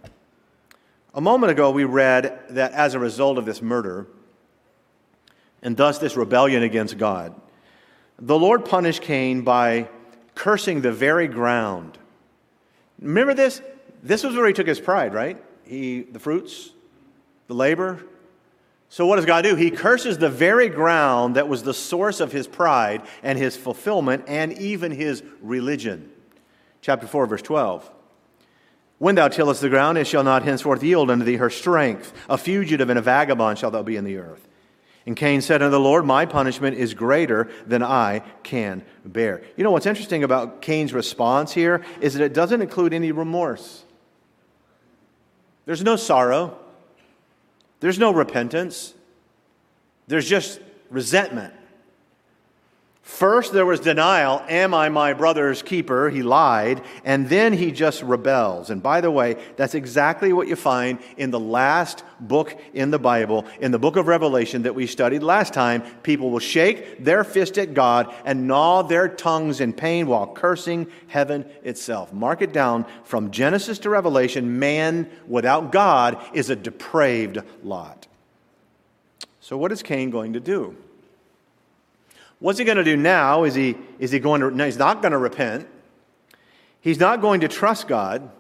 A 1.15 1.21
moment 1.23 1.53
ago, 1.53 1.71
we 1.71 1.85
read 1.85 2.39
that 2.51 2.73
as 2.73 2.93
a 2.93 2.99
result 2.99 3.39
of 3.39 3.47
this 3.47 3.63
murder, 3.63 4.07
and 5.63 5.75
thus 5.75 5.97
this 5.97 6.17
rebellion 6.17 6.63
against 6.63 6.99
God, 6.99 7.35
the 8.19 8.39
Lord 8.39 8.67
punished 8.67 9.01
Cain 9.01 9.41
by 9.41 9.89
cursing 10.35 10.83
the 10.83 10.93
very 10.93 11.29
ground. 11.29 11.97
Remember 13.01 13.33
this? 13.33 13.63
This 14.03 14.23
was 14.23 14.37
where 14.37 14.47
he 14.47 14.53
took 14.53 14.67
his 14.67 14.81
pride, 14.81 15.15
right? 15.15 15.43
He, 15.67 16.03
the 16.03 16.19
fruits, 16.19 16.71
the 17.49 17.55
labor. 17.55 18.03
So, 18.89 19.07
what 19.07 19.17
does 19.17 19.27
God 19.27 19.43
do? 19.43 19.57
He 19.57 19.71
curses 19.71 20.19
the 20.19 20.31
very 20.31 20.69
ground 20.69 21.37
that 21.37 21.49
was 21.49 21.63
the 21.63 21.75
source 21.75 22.21
of 22.21 22.33
his 22.33 22.47
pride 22.47 23.03
and 23.23 23.39
his 23.39 23.57
fulfillment 23.57 24.25
and 24.29 24.53
even 24.55 24.93
his 24.93 25.23
religion. 25.43 26.11
Chapter 26.81 27.07
4, 27.07 27.27
verse 27.27 27.43
12. 27.43 27.91
When 28.99 29.17
thou 29.17 29.29
tillest 29.29 29.61
the 29.61 29.69
ground, 29.69 29.99
it 29.99 30.07
shall 30.07 30.25
not 30.25 30.45
henceforth 30.45 30.83
yield 30.83 31.11
unto 31.11 31.25
thee 31.25 31.37
her 31.37 31.51
strength. 31.51 32.13
A 32.31 32.39
fugitive 32.39 32.89
and 32.89 32.99
a 32.99 33.03
vagabond 33.03 33.59
shalt 33.59 33.73
thou 33.73 33.83
be 33.83 33.97
in 33.97 34.05
the 34.05 34.19
earth. 34.19 34.47
And 35.05 35.17
Cain 35.17 35.41
said 35.41 35.63
unto 35.63 35.71
the 35.71 35.81
Lord, 35.81 36.05
My 36.05 36.27
punishment 36.27 36.77
is 36.77 36.95
greater 36.95 37.49
than 37.67 37.83
I 37.83 38.23
can 38.43 38.85
bear. 39.05 39.43
You 39.57 39.65
know 39.65 39.71
what's 39.71 39.87
interesting 39.87 40.25
about 40.25 40.63
Cain's 40.63 40.93
response 40.93 41.53
here 41.53 41.85
is 42.01 42.15
that 42.15 42.25
it 42.25 42.35
doesn't 42.35 42.63
include 42.63 42.93
any 42.93 43.13
remorse. 43.13 43.85
There's 45.67 45.83
no 45.83 45.97
sorrow, 45.97 46.57
there's 47.81 47.99
no 47.99 48.13
repentance, 48.13 48.95
there's 50.07 50.29
just 50.29 50.61
resentment. 50.89 51.53
First, 53.07 53.53
there 53.53 53.65
was 53.65 53.79
denial 53.79 54.43
Am 54.49 54.75
I 54.75 54.89
my 54.89 55.13
brother's 55.13 55.63
keeper? 55.63 56.11
He 56.11 56.25
lied. 56.25 56.83
And 57.05 57.29
then 57.29 57.53
he 57.53 57.71
just 57.71 58.03
rebels. 58.03 58.69
And 58.69 58.83
by 58.83 59.01
the 59.01 59.13
way, 59.13 59.37
that's 59.55 59.77
exactly 59.77 60.33
what 60.33 60.49
you 60.49 60.57
find 60.57 60.99
in 61.17 61.31
the 61.31 61.39
last 61.39 62.03
book 62.19 62.61
in 62.75 62.91
the 62.91 62.99
Bible, 62.99 63.47
in 63.61 63.71
the 63.71 63.79
book 63.79 63.95
of 63.95 64.09
Revelation 64.09 64.63
that 64.63 64.75
we 64.75 64.89
studied 64.89 65.23
last 65.23 65.55
time. 65.55 65.83
People 66.03 66.31
will 66.31 66.41
shake 66.41 67.05
their 67.05 67.23
fist 67.23 67.59
at 67.59 67.75
God 67.75 68.13
and 68.25 68.49
gnaw 68.49 68.83
their 68.83 69.09
tongues 69.09 69.61
in 69.61 69.73
pain 69.73 70.09
while 70.09 70.27
cursing 70.27 70.89
heaven 71.07 71.49
itself. 71.63 72.13
Mark 72.13 72.43
it 72.43 72.53
down 72.53 72.85
from 73.05 73.31
Genesis 73.31 73.79
to 73.79 73.89
Revelation 73.89 74.59
man 74.59 75.09
without 75.29 75.71
God 75.71 76.21
is 76.35 76.51
a 76.51 76.57
depraved 76.57 77.39
lot. 77.63 78.09
So, 79.41 79.57
what 79.57 79.71
is 79.71 79.85
Cain 79.85 80.11
going 80.11 80.33
to 80.33 80.41
do? 80.41 80.77
What's 82.39 82.59
he 82.59 82.65
going 82.65 82.77
to 82.77 82.85
do 82.85 82.97
now? 82.97 83.45
Is 83.45 83.55
he, 83.55 83.77
is 83.99 84.11
he 84.11 84.19
going 84.19 84.41
to, 84.43 84.51
no, 84.51 84.65
he's 84.65 84.77
not 84.77 85.01
going 85.01 85.13
to 85.13 85.19
repent. 85.19 85.67
He's 86.81 87.01
not 87.01 87.21
going 87.21 87.41
to 87.41 87.49
trust 87.49 87.89
God. 87.89 88.31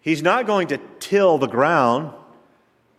He's 0.00 0.22
not 0.22 0.46
going 0.46 0.68
to 0.68 0.80
till 1.00 1.38
the 1.38 1.48
ground 1.48 2.12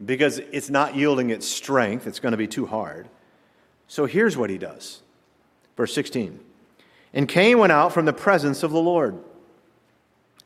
because 0.03 0.39
it's 0.39 0.69
not 0.69 0.95
yielding 0.95 1.29
its 1.29 1.47
strength. 1.47 2.05
It's 2.05 2.19
going 2.19 2.33
to 2.33 2.37
be 2.37 2.47
too 2.47 2.65
hard. 2.65 3.07
So 3.87 4.05
here's 4.05 4.37
what 4.37 4.49
he 4.49 4.57
does. 4.57 5.01
Verse 5.75 5.93
16. 5.93 6.39
And 7.13 7.27
Cain 7.27 7.57
went 7.57 7.71
out 7.71 7.93
from 7.93 8.05
the 8.05 8.13
presence 8.13 8.61
of 8.61 8.71
the 8.71 8.79
Lord 8.79 9.17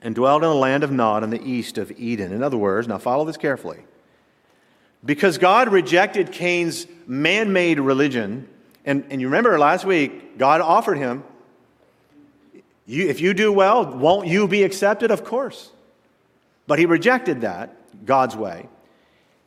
and 0.01 0.15
dwelled 0.15 0.43
in 0.43 0.49
the 0.49 0.55
land 0.55 0.83
of 0.83 0.91
Nod 0.91 1.23
in 1.23 1.29
the 1.29 1.43
east 1.43 1.77
of 1.77 1.91
Eden. 1.99 2.31
In 2.31 2.43
other 2.43 2.57
words, 2.57 2.87
now 2.87 2.97
follow 2.97 3.25
this 3.25 3.37
carefully. 3.37 3.79
Because 5.03 5.37
God 5.37 5.69
rejected 5.69 6.31
Cain's 6.31 6.87
man 7.07 7.51
made 7.51 7.79
religion 7.79 8.47
and, 8.85 9.05
and 9.09 9.21
you 9.21 9.27
remember 9.27 9.57
last 9.57 9.85
week, 9.85 10.37
God 10.37 10.61
offered 10.61 10.97
him, 10.97 11.23
you, 12.85 13.07
if 13.07 13.21
you 13.21 13.33
do 13.33 13.51
well, 13.51 13.85
won't 13.85 14.27
you 14.27 14.47
be 14.47 14.63
accepted? 14.63 15.09
Of 15.09 15.23
course. 15.23 15.71
But 16.67 16.79
he 16.79 16.85
rejected 16.85 17.41
that, 17.41 18.05
God's 18.05 18.35
way. 18.35 18.67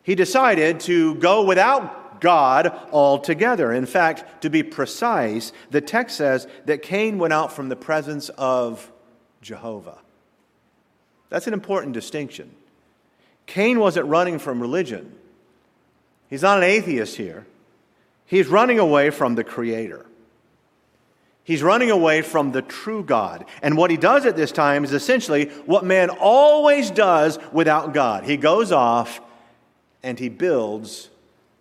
He 0.03 0.15
decided 0.15 0.81
to 0.81 1.17
go 1.17 1.45
without 1.45 2.21
God 2.21 2.73
altogether. 2.93 3.73
In 3.73 3.87
fact, 3.87 4.43
to 4.43 4.51
be 4.51 4.63
precise, 4.63 5.53
the 5.71 5.81
text 5.81 6.17
says 6.17 6.47
that 6.65 6.83
Cain 6.83 7.19
went 7.19 7.33
out 7.33 7.53
from 7.53 7.69
the 7.69 7.77
presence 7.77 8.29
of 8.31 8.91
Jehovah. 9.43 9.99
That's 11.29 11.47
an 11.47 11.53
important 11.53 11.93
distinction. 11.93 12.55
Cain 13.47 13.79
wasn't 13.81 14.07
running 14.07 14.39
from 14.39 14.61
religion. 14.61 15.13
He's 16.31 16.43
not 16.43 16.59
an 16.59 16.65
atheist 16.65 17.17
here. 17.17 17.47
He's 18.27 18.49
running 18.49 18.79
away 18.79 19.11
from 19.11 19.37
the 19.37 19.45
Creator. 19.45 20.05
He's 21.45 21.63
running 21.63 21.91
away 21.93 22.23
from 22.23 22.51
the 22.51 22.61
true 22.61 23.05
God. 23.05 23.45
And 23.63 23.77
what 23.77 23.93
he 23.93 23.97
does 23.97 24.27
at 24.27 24.35
this 24.35 24.51
time 24.51 24.83
is 24.83 24.93
essentially 24.93 25.47
what 25.65 25.85
man 25.85 26.11
always 26.11 26.91
does 26.91 27.39
without 27.53 27.95
God. 27.95 28.25
He 28.25 28.37
goes 28.37 28.73
off 28.73 29.21
and 30.03 30.19
he 30.19 30.29
builds 30.29 31.09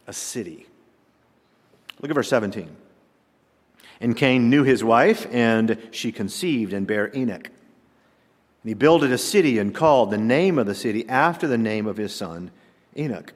a 0.07 0.13
city. 0.13 0.65
Look 2.01 2.09
at 2.09 2.15
verse 2.15 2.29
17. 2.29 2.75
And 4.01 4.17
Cain 4.17 4.49
knew 4.49 4.63
his 4.63 4.83
wife, 4.83 5.25
and 5.31 5.77
she 5.91 6.11
conceived 6.11 6.73
and 6.73 6.85
bare 6.85 7.15
Enoch. 7.15 7.45
And 7.47 8.69
he 8.69 8.73
builded 8.73 9.11
a 9.11 9.17
city 9.17 9.57
and 9.57 9.73
called 9.73 10.11
the 10.11 10.17
name 10.17 10.59
of 10.59 10.65
the 10.65 10.75
city 10.75 11.07
after 11.07 11.47
the 11.47 11.57
name 11.57 11.87
of 11.87 11.97
his 11.97 12.13
son, 12.13 12.51
Enoch. 12.97 13.33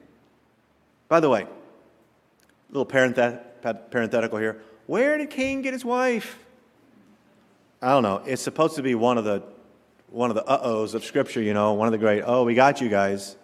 By 1.08 1.20
the 1.20 1.30
way, 1.30 1.46
little 2.70 2.86
parenthetical 2.86 4.38
here. 4.38 4.60
Where 4.86 5.18
did 5.18 5.30
Cain 5.30 5.62
get 5.62 5.72
his 5.72 5.84
wife? 5.84 6.38
I 7.82 7.90
don't 7.90 8.02
know. 8.02 8.22
It's 8.26 8.42
supposed 8.42 8.76
to 8.76 8.82
be 8.82 8.94
one 8.94 9.18
of 9.18 9.24
the 9.24 9.42
one 10.08 10.28
of 10.28 10.34
the 10.34 10.44
uh-ohs 10.44 10.94
of 10.94 11.04
Scripture, 11.04 11.40
you 11.40 11.54
know, 11.54 11.74
one 11.74 11.86
of 11.86 11.92
the 11.92 11.98
great, 11.98 12.24
oh, 12.26 12.42
we 12.44 12.54
got 12.54 12.80
you 12.80 12.88
guys. 12.88 13.36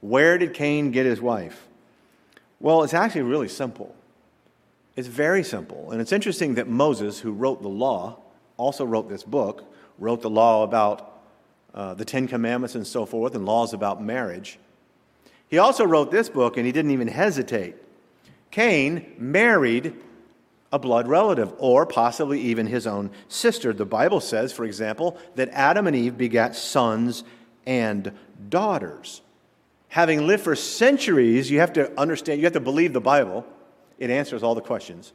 Where 0.00 0.36
did 0.36 0.52
Cain 0.52 0.90
get 0.90 1.06
his 1.06 1.20
wife? 1.20 1.68
Well, 2.58 2.82
it's 2.82 2.92
actually 2.92 3.22
really 3.22 3.46
simple. 3.46 3.94
It's 4.96 5.06
very 5.06 5.44
simple. 5.44 5.92
And 5.92 6.00
it's 6.00 6.10
interesting 6.10 6.56
that 6.56 6.66
Moses, 6.66 7.20
who 7.20 7.30
wrote 7.30 7.62
the 7.62 7.68
law, 7.68 8.18
also 8.56 8.84
wrote 8.84 9.08
this 9.08 9.22
book, 9.22 9.72
wrote 9.96 10.20
the 10.20 10.30
law 10.30 10.64
about 10.64 11.20
uh, 11.72 11.94
the 11.94 12.04
Ten 12.04 12.26
Commandments 12.26 12.74
and 12.74 12.84
so 12.84 13.06
forth, 13.06 13.36
and 13.36 13.46
laws 13.46 13.72
about 13.72 14.02
marriage. 14.02 14.58
He 15.48 15.58
also 15.58 15.84
wrote 15.84 16.10
this 16.10 16.28
book, 16.28 16.56
and 16.56 16.66
he 16.66 16.72
didn't 16.72 16.90
even 16.90 17.06
hesitate 17.06 17.76
Cain 18.50 19.14
married 19.18 19.94
a 20.70 20.78
blood 20.78 21.08
relative, 21.08 21.52
or 21.58 21.86
possibly 21.86 22.40
even 22.40 22.66
his 22.66 22.86
own 22.86 23.10
sister. 23.28 23.72
The 23.72 23.86
Bible 23.86 24.20
says, 24.20 24.52
for 24.52 24.64
example, 24.64 25.16
that 25.34 25.48
Adam 25.50 25.86
and 25.86 25.96
Eve 25.96 26.18
begat 26.18 26.54
sons 26.54 27.24
and 27.66 28.12
daughters. 28.50 29.22
Having 29.88 30.26
lived 30.26 30.42
for 30.42 30.54
centuries, 30.54 31.50
you 31.50 31.60
have 31.60 31.72
to 31.74 31.98
understand, 31.98 32.40
you 32.40 32.44
have 32.44 32.52
to 32.52 32.60
believe 32.60 32.92
the 32.92 33.00
Bible. 33.00 33.46
It 33.98 34.10
answers 34.10 34.42
all 34.42 34.54
the 34.54 34.60
questions. 34.60 35.12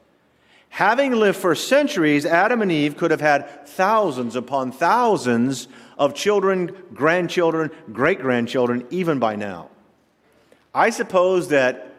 Having 0.69 1.13
lived 1.13 1.37
for 1.37 1.53
centuries, 1.53 2.25
Adam 2.25 2.63
and 2.63 2.71
Eve 2.71 2.97
could 2.97 3.11
have 3.11 3.21
had 3.21 3.67
thousands 3.67 4.35
upon 4.35 4.71
thousands 4.71 5.67
of 5.99 6.15
children, 6.15 6.75
grandchildren, 6.95 7.69
great 7.91 8.19
grandchildren, 8.19 8.87
even 8.89 9.19
by 9.19 9.35
now. 9.35 9.69
I 10.73 10.89
suppose 10.89 11.49
that 11.49 11.92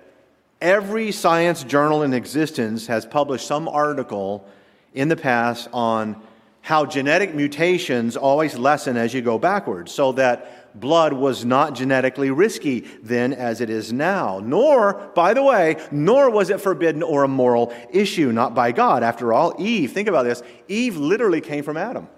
Every 0.61 1.13
science 1.13 1.65
journal 1.65 2.03
in 2.03 2.15
existence 2.15 2.87
has 2.87 3.05
published 3.05 3.47
some 3.47 3.69
article 3.69 4.47
in 4.95 5.09
the 5.09 5.17
past 5.17 5.69
on 5.73 6.23
how 6.63 6.87
genetic 6.87 7.35
mutations 7.35 8.17
always 8.17 8.57
lessen 8.57 8.97
as 8.97 9.13
you 9.13 9.21
go 9.21 9.39
backwards, 9.39 9.93
so 9.93 10.13
that 10.13 10.81
blood 10.81 11.13
was 11.13 11.45
not 11.45 11.75
genetically 11.75 12.31
risky 12.31 12.81
then 13.03 13.35
as 13.35 13.61
it 13.61 13.69
is 13.69 13.93
now. 13.93 14.41
Nor, 14.43 14.95
by 15.15 15.35
the 15.35 15.43
way, 15.43 15.77
nor 15.91 16.31
was 16.31 16.49
it 16.49 16.63
forbidden 16.63 17.03
or 17.03 17.25
a 17.25 17.29
moral 17.29 17.75
issue, 17.91 18.33
not 18.33 18.55
by 18.55 18.73
God. 18.73 19.03
After 19.03 19.35
all, 19.35 19.55
Eve, 19.59 19.93
think 19.93 20.09
about 20.09 20.23
this 20.23 20.43
Eve 20.67 20.97
literally 20.97 21.43
came 21.43 21.65
from 21.65 21.77
Adam. 21.77 22.09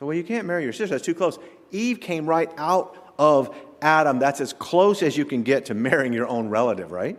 So, 0.00 0.06
well, 0.06 0.16
you 0.16 0.24
can't 0.24 0.46
marry 0.46 0.64
your 0.64 0.72
sister, 0.72 0.94
that's 0.94 1.04
too 1.04 1.14
close. 1.14 1.38
Eve 1.70 2.00
came 2.00 2.26
right 2.26 2.50
out 2.58 3.14
of 3.16 3.56
Adam, 3.86 4.18
that's 4.18 4.40
as 4.40 4.52
close 4.52 5.00
as 5.00 5.16
you 5.16 5.24
can 5.24 5.44
get 5.44 5.66
to 5.66 5.74
marrying 5.74 6.12
your 6.12 6.26
own 6.26 6.48
relative, 6.48 6.90
right? 6.90 7.16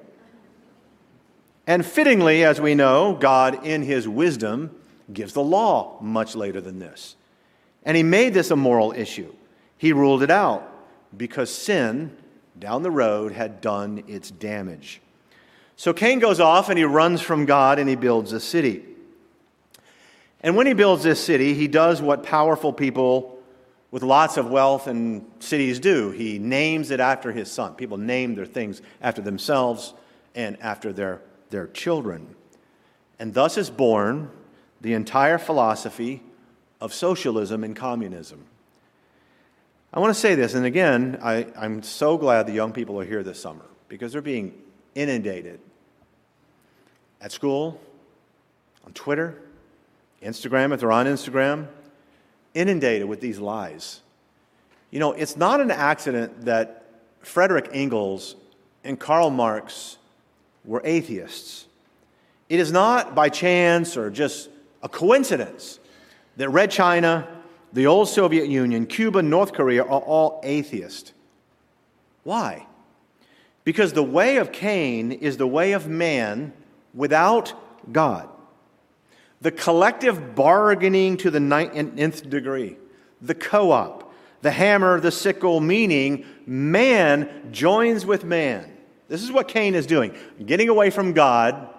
And 1.65 1.85
fittingly, 1.85 2.43
as 2.43 2.59
we 2.59 2.75
know, 2.75 3.13
God, 3.13 3.65
in 3.65 3.83
his 3.83 4.05
wisdom, 4.05 4.75
gives 5.11 5.31
the 5.31 5.41
law 5.41 5.97
much 6.01 6.35
later 6.35 6.59
than 6.59 6.77
this. 6.77 7.15
And 7.83 7.95
he 7.95 8.03
made 8.03 8.33
this 8.33 8.51
a 8.51 8.57
moral 8.57 8.91
issue. 8.91 9.33
He 9.77 9.93
ruled 9.93 10.23
it 10.23 10.29
out 10.29 10.69
because 11.15 11.49
sin 11.49 12.15
down 12.59 12.83
the 12.83 12.91
road 12.91 13.31
had 13.31 13.61
done 13.61 14.03
its 14.05 14.29
damage. 14.29 14.99
So 15.77 15.93
Cain 15.93 16.19
goes 16.19 16.41
off 16.41 16.67
and 16.67 16.77
he 16.77 16.83
runs 16.83 17.21
from 17.21 17.45
God 17.45 17.79
and 17.79 17.87
he 17.87 17.95
builds 17.95 18.33
a 18.33 18.41
city. 18.41 18.83
And 20.41 20.57
when 20.57 20.67
he 20.67 20.73
builds 20.73 21.03
this 21.03 21.23
city, 21.23 21.53
he 21.53 21.69
does 21.69 22.01
what 22.01 22.23
powerful 22.23 22.73
people 22.73 23.36
with 23.91 24.03
lots 24.03 24.37
of 24.37 24.49
wealth 24.49 24.87
and 24.87 25.25
cities 25.39 25.79
do. 25.79 26.11
He 26.11 26.39
names 26.39 26.91
it 26.91 26.99
after 26.99 27.31
his 27.31 27.51
son. 27.51 27.75
People 27.75 27.97
name 27.97 28.35
their 28.35 28.45
things 28.45 28.81
after 29.01 29.21
themselves 29.21 29.93
and 30.35 30.57
after 30.61 30.91
their, 30.91 31.21
their 31.49 31.67
children. 31.67 32.35
And 33.19 33.33
thus 33.33 33.57
is 33.57 33.69
born 33.69 34.29
the 34.81 34.93
entire 34.93 35.37
philosophy 35.37 36.21
of 36.79 36.93
socialism 36.93 37.63
and 37.63 37.75
communism. 37.75 38.45
I 39.93 39.99
want 39.99 40.13
to 40.13 40.19
say 40.19 40.35
this, 40.35 40.53
and 40.53 40.65
again, 40.65 41.17
I, 41.23 41.47
I'm 41.57 41.81
so 41.81 42.17
glad 42.17 42.45
the 42.45 42.53
young 42.53 42.73
people 42.73 42.99
are 42.99 43.05
here 43.05 43.23
this 43.23 43.41
summer 43.41 43.65
because 43.87 44.11
they're 44.11 44.21
being 44.21 44.53
inundated 44.93 45.59
at 47.21 47.31
school, 47.31 47.79
on 48.85 48.93
Twitter, 48.93 49.41
Instagram, 50.21 50.73
if 50.73 50.81
they're 50.81 50.91
on 50.91 51.07
Instagram, 51.07 51.67
inundated 52.57 53.07
with 53.07 53.21
these 53.21 53.39
lies. 53.39 54.01
You 54.89 54.99
know, 54.99 55.13
it's 55.13 55.37
not 55.37 55.61
an 55.61 55.69
accident 55.69 56.45
that 56.45 56.85
Frederick 57.21 57.69
Engels 57.71 58.35
and 58.83 58.99
Karl 58.99 59.29
Marx 59.29 59.97
were 60.65 60.81
atheists. 60.83 61.67
It 62.49 62.59
is 62.59 62.71
not 62.71 63.13
by 63.13 63.29
chance 63.29 63.95
or 63.95 64.09
just 64.09 64.49
a 64.81 64.89
coincidence 64.89 65.79
that 66.37 66.49
Red 66.49 66.71
China, 66.71 67.27
the 67.73 67.85
old 67.85 68.09
Soviet 68.09 68.47
Union, 68.47 68.85
Cuba, 68.85 69.21
North 69.21 69.53
Korea 69.53 69.83
are 69.83 70.01
all 70.01 70.39
atheist. 70.43 71.13
Why? 72.23 72.65
Because 73.63 73.93
the 73.93 74.03
way 74.03 74.37
of 74.37 74.51
Cain 74.51 75.11
is 75.11 75.37
the 75.37 75.47
way 75.47 75.73
of 75.73 75.87
man 75.87 76.53
without 76.93 77.53
God. 77.91 78.29
The 79.41 79.51
collective 79.51 80.35
bargaining 80.35 81.17
to 81.17 81.29
the 81.29 81.39
nth 81.39 82.29
degree, 82.29 82.77
the 83.21 83.35
co 83.35 83.71
op, 83.71 84.13
the 84.41 84.51
hammer, 84.51 84.99
the 84.99 85.11
sickle, 85.11 85.59
meaning 85.59 86.25
man 86.45 87.49
joins 87.51 88.05
with 88.05 88.23
man. 88.23 88.71
This 89.09 89.23
is 89.23 89.31
what 89.31 89.47
Cain 89.47 89.75
is 89.75 89.85
doing, 89.85 90.15
getting 90.45 90.69
away 90.69 90.89
from 90.89 91.13
God 91.13 91.69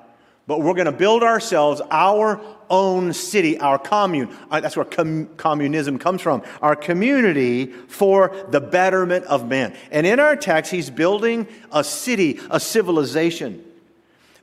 but 0.49 0.63
we're 0.63 0.73
going 0.73 0.87
to 0.87 0.93
build 0.93 1.23
ourselves 1.23 1.83
our 1.91 2.41
own 2.71 3.13
city, 3.13 3.59
our 3.59 3.79
commune. 3.79 4.35
Uh, 4.51 4.61
that's 4.61 4.77
where 4.77 4.87
com- 4.87 5.27
communism 5.37 5.99
comes 5.99 6.23
from. 6.23 6.43
Our 6.63 6.75
community 6.75 7.67
for 7.67 8.35
the 8.49 8.59
betterment 8.59 9.27
of 9.27 9.47
man. 9.47 9.77
And 9.91 10.07
in 10.07 10.19
our 10.19 10.37
text, 10.37 10.73
he's 10.73 10.89
building 10.89 11.47
a 11.71 11.85
city, 11.85 12.41
a 12.51 12.59
civilization 12.59 13.63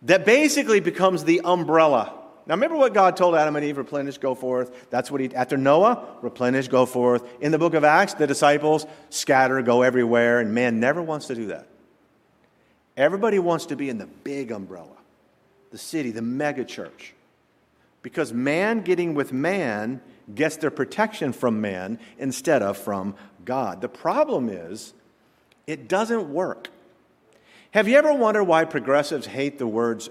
that 0.03 0.25
basically 0.25 0.79
becomes 0.79 1.23
the 1.23 1.41
umbrella. 1.43 2.13
Now, 2.47 2.53
remember 2.53 2.77
what 2.77 2.93
God 2.93 3.17
told 3.17 3.33
Adam 3.35 3.55
and 3.55 3.65
Eve 3.65 3.77
replenish, 3.77 4.19
go 4.19 4.35
forth. 4.35 4.89
That's 4.91 5.09
what 5.09 5.19
he, 5.19 5.33
after 5.33 5.57
Noah, 5.57 6.05
replenish, 6.21 6.67
go 6.67 6.85
forth. 6.85 7.27
In 7.41 7.51
the 7.51 7.57
book 7.57 7.73
of 7.73 7.83
Acts, 7.83 8.13
the 8.13 8.27
disciples 8.27 8.85
scatter, 9.09 9.61
go 9.63 9.81
everywhere, 9.81 10.39
and 10.39 10.53
man 10.53 10.79
never 10.79 11.01
wants 11.01 11.27
to 11.27 11.35
do 11.35 11.47
that. 11.47 11.67
Everybody 12.95 13.39
wants 13.39 13.65
to 13.67 13.75
be 13.75 13.89
in 13.89 13.97
the 13.97 14.05
big 14.05 14.51
umbrella 14.51 14.89
the 15.71 15.77
city, 15.79 16.11
the 16.11 16.21
megachurch. 16.21 17.11
Because 18.01 18.31
man 18.31 18.81
getting 18.81 19.13
with 19.13 19.33
man 19.33 19.99
gets 20.33 20.55
their 20.55 20.71
protection 20.71 21.33
from 21.33 21.59
man 21.59 21.99
instead 22.17 22.61
of 22.61 22.77
from 22.77 23.13
God. 23.43 23.81
The 23.81 23.89
problem 23.89 24.47
is, 24.47 24.93
it 25.67 25.89
doesn't 25.89 26.31
work. 26.31 26.69
Have 27.71 27.89
you 27.89 27.97
ever 27.97 28.13
wondered 28.13 28.45
why 28.45 28.63
progressives 28.63 29.27
hate 29.27 29.57
the 29.57 29.67
words 29.67 30.09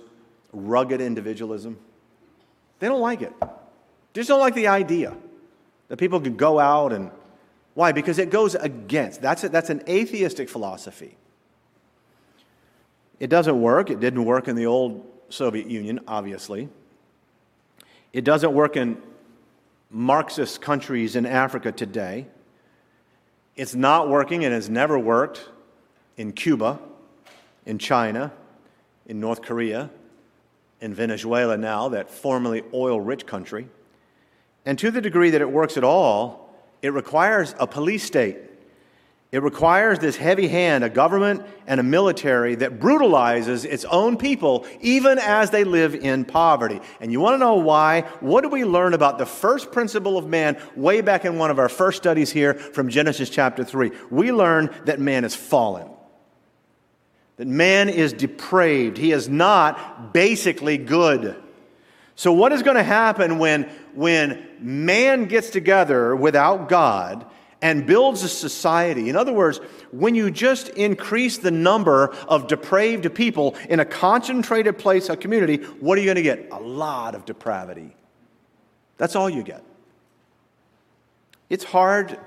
rugged 0.52 1.00
individualism? 1.00 1.78
They 2.78 2.88
don't 2.88 3.00
like 3.00 3.22
it. 3.22 3.32
They 3.40 4.20
just 4.20 4.28
don't 4.28 4.40
like 4.40 4.54
the 4.54 4.68
idea 4.68 5.16
that 5.88 5.96
people 5.96 6.20
could 6.20 6.36
go 6.36 6.58
out 6.58 6.92
and. 6.92 7.10
Why? 7.74 7.90
Because 7.90 8.20
it 8.20 8.30
goes 8.30 8.54
against. 8.54 9.20
That's, 9.20 9.42
a, 9.42 9.48
that's 9.48 9.68
an 9.68 9.82
atheistic 9.88 10.48
philosophy. 10.48 11.16
It 13.18 13.30
doesn't 13.30 13.60
work. 13.60 13.90
It 13.90 13.98
didn't 13.98 14.24
work 14.24 14.46
in 14.46 14.54
the 14.54 14.66
old 14.66 15.04
Soviet 15.28 15.66
Union, 15.66 15.98
obviously. 16.06 16.68
It 18.12 18.22
doesn't 18.22 18.52
work 18.52 18.76
in 18.76 19.02
Marxist 19.90 20.60
countries 20.60 21.16
in 21.16 21.26
Africa 21.26 21.72
today. 21.72 22.26
It's 23.56 23.74
not 23.74 24.08
working 24.08 24.44
and 24.44 24.54
has 24.54 24.68
never 24.68 24.98
worked 24.98 25.48
in 26.16 26.32
Cuba, 26.32 26.78
in 27.66 27.78
China, 27.78 28.32
in 29.06 29.20
North 29.20 29.42
Korea, 29.42 29.90
in 30.80 30.94
Venezuela 30.94 31.56
now, 31.56 31.88
that 31.88 32.10
formerly 32.10 32.62
oil 32.72 33.00
rich 33.00 33.26
country. 33.26 33.68
And 34.66 34.78
to 34.78 34.90
the 34.90 35.00
degree 35.00 35.30
that 35.30 35.40
it 35.40 35.50
works 35.50 35.76
at 35.76 35.84
all, 35.84 36.54
it 36.82 36.92
requires 36.92 37.54
a 37.58 37.66
police 37.66 38.04
state 38.04 38.36
it 39.34 39.42
requires 39.42 39.98
this 39.98 40.16
heavy 40.16 40.46
hand, 40.46 40.84
a 40.84 40.88
government 40.88 41.42
and 41.66 41.80
a 41.80 41.82
military 41.82 42.54
that 42.54 42.78
brutalizes 42.78 43.64
its 43.64 43.84
own 43.86 44.16
people 44.16 44.64
even 44.80 45.18
as 45.18 45.50
they 45.50 45.64
live 45.64 45.92
in 45.92 46.24
poverty. 46.24 46.80
And 47.00 47.10
you 47.10 47.18
want 47.18 47.34
to 47.34 47.38
know 47.38 47.56
why? 47.56 48.02
What 48.20 48.42
do 48.42 48.48
we 48.48 48.64
learn 48.64 48.94
about 48.94 49.18
the 49.18 49.26
first 49.26 49.72
principle 49.72 50.16
of 50.16 50.28
man 50.28 50.56
way 50.76 51.00
back 51.00 51.24
in 51.24 51.36
one 51.36 51.50
of 51.50 51.58
our 51.58 51.68
first 51.68 51.96
studies 51.96 52.30
here 52.30 52.54
from 52.54 52.88
Genesis 52.88 53.28
chapter 53.28 53.64
3? 53.64 53.90
We 54.08 54.30
learn 54.30 54.72
that 54.84 55.00
man 55.00 55.24
is 55.24 55.34
fallen, 55.34 55.88
that 57.36 57.46
man 57.46 57.88
is 57.88 58.12
depraved. 58.12 58.96
He 58.96 59.12
is 59.12 59.28
not 59.28 60.12
basically 60.12 60.78
good. 60.78 61.36
So, 62.16 62.32
what 62.32 62.52
is 62.52 62.62
going 62.62 62.76
to 62.76 62.82
happen 62.82 63.38
when, 63.38 63.64
when 63.94 64.46
man 64.60 65.26
gets 65.26 65.50
together 65.50 66.14
without 66.14 66.68
God? 66.68 67.26
and 67.64 67.86
builds 67.86 68.22
a 68.22 68.28
society. 68.28 69.08
In 69.08 69.16
other 69.16 69.32
words, 69.32 69.58
when 69.90 70.14
you 70.14 70.30
just 70.30 70.68
increase 70.68 71.38
the 71.38 71.50
number 71.50 72.14
of 72.28 72.46
depraved 72.46 73.14
people 73.14 73.56
in 73.70 73.80
a 73.80 73.86
concentrated 73.86 74.76
place, 74.76 75.08
a 75.08 75.16
community, 75.16 75.56
what 75.80 75.96
are 75.96 76.02
you 76.02 76.06
going 76.06 76.16
to 76.16 76.22
get? 76.22 76.48
A 76.52 76.60
lot 76.60 77.14
of 77.14 77.24
depravity. 77.24 77.96
That's 78.98 79.16
all 79.16 79.30
you 79.30 79.42
get. 79.42 79.64
It's 81.48 81.64
hard 81.64 82.18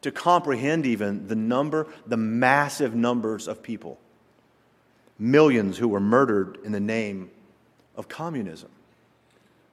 to 0.00 0.10
comprehend 0.10 0.86
even 0.86 1.26
the 1.26 1.36
number, 1.36 1.86
the 2.06 2.16
massive 2.16 2.94
numbers 2.94 3.48
of 3.48 3.62
people, 3.62 3.98
millions 5.18 5.78
who 5.78 5.88
were 5.88 6.00
murdered 6.00 6.58
in 6.64 6.72
the 6.72 6.80
name 6.80 7.30
of 7.96 8.08
communism. 8.08 8.70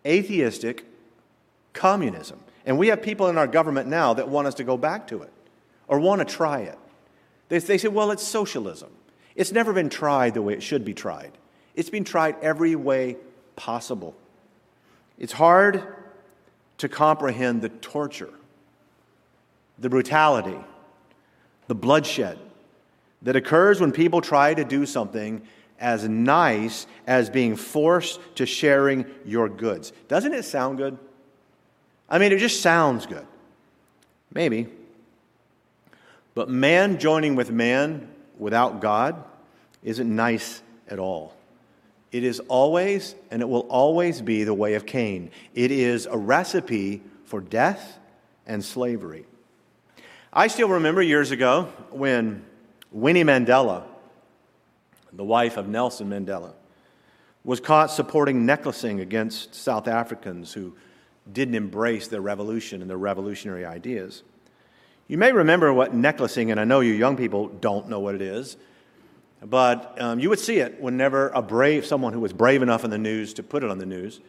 Atheistic 0.06 0.86
communism. 1.74 2.40
And 2.66 2.78
we 2.78 2.88
have 2.88 3.02
people 3.02 3.28
in 3.28 3.38
our 3.38 3.48
government 3.48 3.88
now 3.88 4.14
that 4.14 4.28
want 4.28 4.48
us 4.48 4.56
to 4.56 4.64
go 4.64 4.78
back 4.78 5.08
to 5.08 5.22
it 5.22 5.32
or 5.88 6.00
want 6.00 6.20
to 6.20 6.26
try 6.26 6.62
it. 6.62 6.78
They, 7.50 7.60
they 7.60 7.78
say, 7.78 7.88
well, 7.88 8.12
it's 8.12 8.24
socialism. 8.24 8.90
It's 9.36 9.52
never 9.52 9.74
been 9.74 9.90
tried 9.90 10.34
the 10.34 10.42
way 10.42 10.54
it 10.54 10.64
should 10.64 10.84
be 10.84 10.94
tried, 10.94 11.32
it's 11.76 11.90
been 11.90 12.04
tried 12.04 12.38
every 12.42 12.76
way 12.76 13.18
possible. 13.56 14.16
It's 15.18 15.34
hard 15.34 15.84
to 16.80 16.90
comprehend 16.90 17.62
the 17.62 17.70
torture, 17.70 18.34
the 19.80 19.90
brutality, 19.90 20.60
the 21.68 21.76
bloodshed 21.76 22.38
that 23.26 23.36
occurs 23.36 23.82
when 23.82 23.92
people 23.92 24.22
try 24.22 24.54
to 24.54 24.64
do 24.64 24.86
something 24.86 25.42
as 25.80 26.08
nice 26.08 26.88
as 27.06 27.30
being 27.30 27.56
forced 27.56 28.20
to 28.36 28.46
sharing 28.46 29.06
your 29.26 29.50
goods. 29.50 29.92
Doesn't 30.08 30.34
it 30.34 30.44
sound 30.44 30.78
good? 30.78 30.98
I 32.08 32.20
mean, 32.20 32.32
it 32.32 32.38
just 32.38 32.62
sounds 32.62 33.06
good. 33.08 33.26
Maybe. 34.34 34.68
But 36.36 36.50
man 36.50 37.00
joining 37.00 37.36
with 37.36 37.52
man 37.52 38.10
without 38.38 38.80
God 38.80 39.24
isn't 39.84 40.16
nice 40.16 40.62
at 40.88 41.00
all. 41.00 41.34
It 42.12 42.24
is 42.24 42.40
always, 42.42 43.16
and 43.32 43.42
it 43.42 43.50
will 43.50 43.68
always 43.70 44.22
be, 44.22 44.44
the 44.44 44.54
way 44.54 44.76
of 44.76 44.86
Cain. 44.86 45.32
It 45.56 45.72
is 45.72 46.06
a 46.06 46.16
recipe 46.16 47.02
for 47.26 47.42
death 47.42 47.98
and 48.46 48.64
slavery. 48.64 49.26
I 50.32 50.48
still 50.48 50.70
remember 50.70 51.02
years 51.02 51.32
ago 51.32 51.70
when 51.90 52.46
Winnie 52.96 53.26
Mandela, 53.26 53.84
the 55.12 55.26
wife 55.26 55.58
of 55.58 55.68
Nelson 55.68 56.10
Mandela, 56.10 56.54
was 57.44 57.60
caught 57.60 57.92
supporting 57.92 58.46
necklacing 58.46 59.02
against 59.02 59.54
South 59.54 59.90
Africans 59.90 60.54
who 60.54 60.74
didn't 61.30 61.56
embrace 61.56 62.08
the 62.08 62.22
revolution 62.22 62.82
and 62.82 62.90
the 62.90 62.96
revolutionary 62.96 63.66
ideas. 63.66 64.24
You 65.10 65.18
may 65.18 65.34
remember 65.34 65.74
what 65.74 65.94
necklacing, 65.94 66.52
and 66.52 66.60
I 66.60 66.64
know 66.64 66.80
you 66.80 66.94
young 66.94 67.18
people 67.18 67.50
don't 67.50 67.90
know 67.90 68.00
what 68.00 68.16
it 68.16 68.22
is, 68.22 68.56
but 69.44 70.02
um, 70.02 70.22
you 70.22 70.30
would 70.30 70.40
see 70.40 70.60
it 70.60 70.80
whenever 70.80 71.28
a 71.36 71.42
brave, 71.42 71.86
someone 71.86 72.14
who 72.14 72.22
was 72.22 72.32
brave 72.32 72.62
enough 72.62 72.86
in 72.86 72.92
the 72.92 72.98
news 72.98 73.34
to 73.34 73.44
put 73.44 73.62
it 73.62 73.70
on 73.70 73.78
the 73.78 73.86
news. 73.86 74.22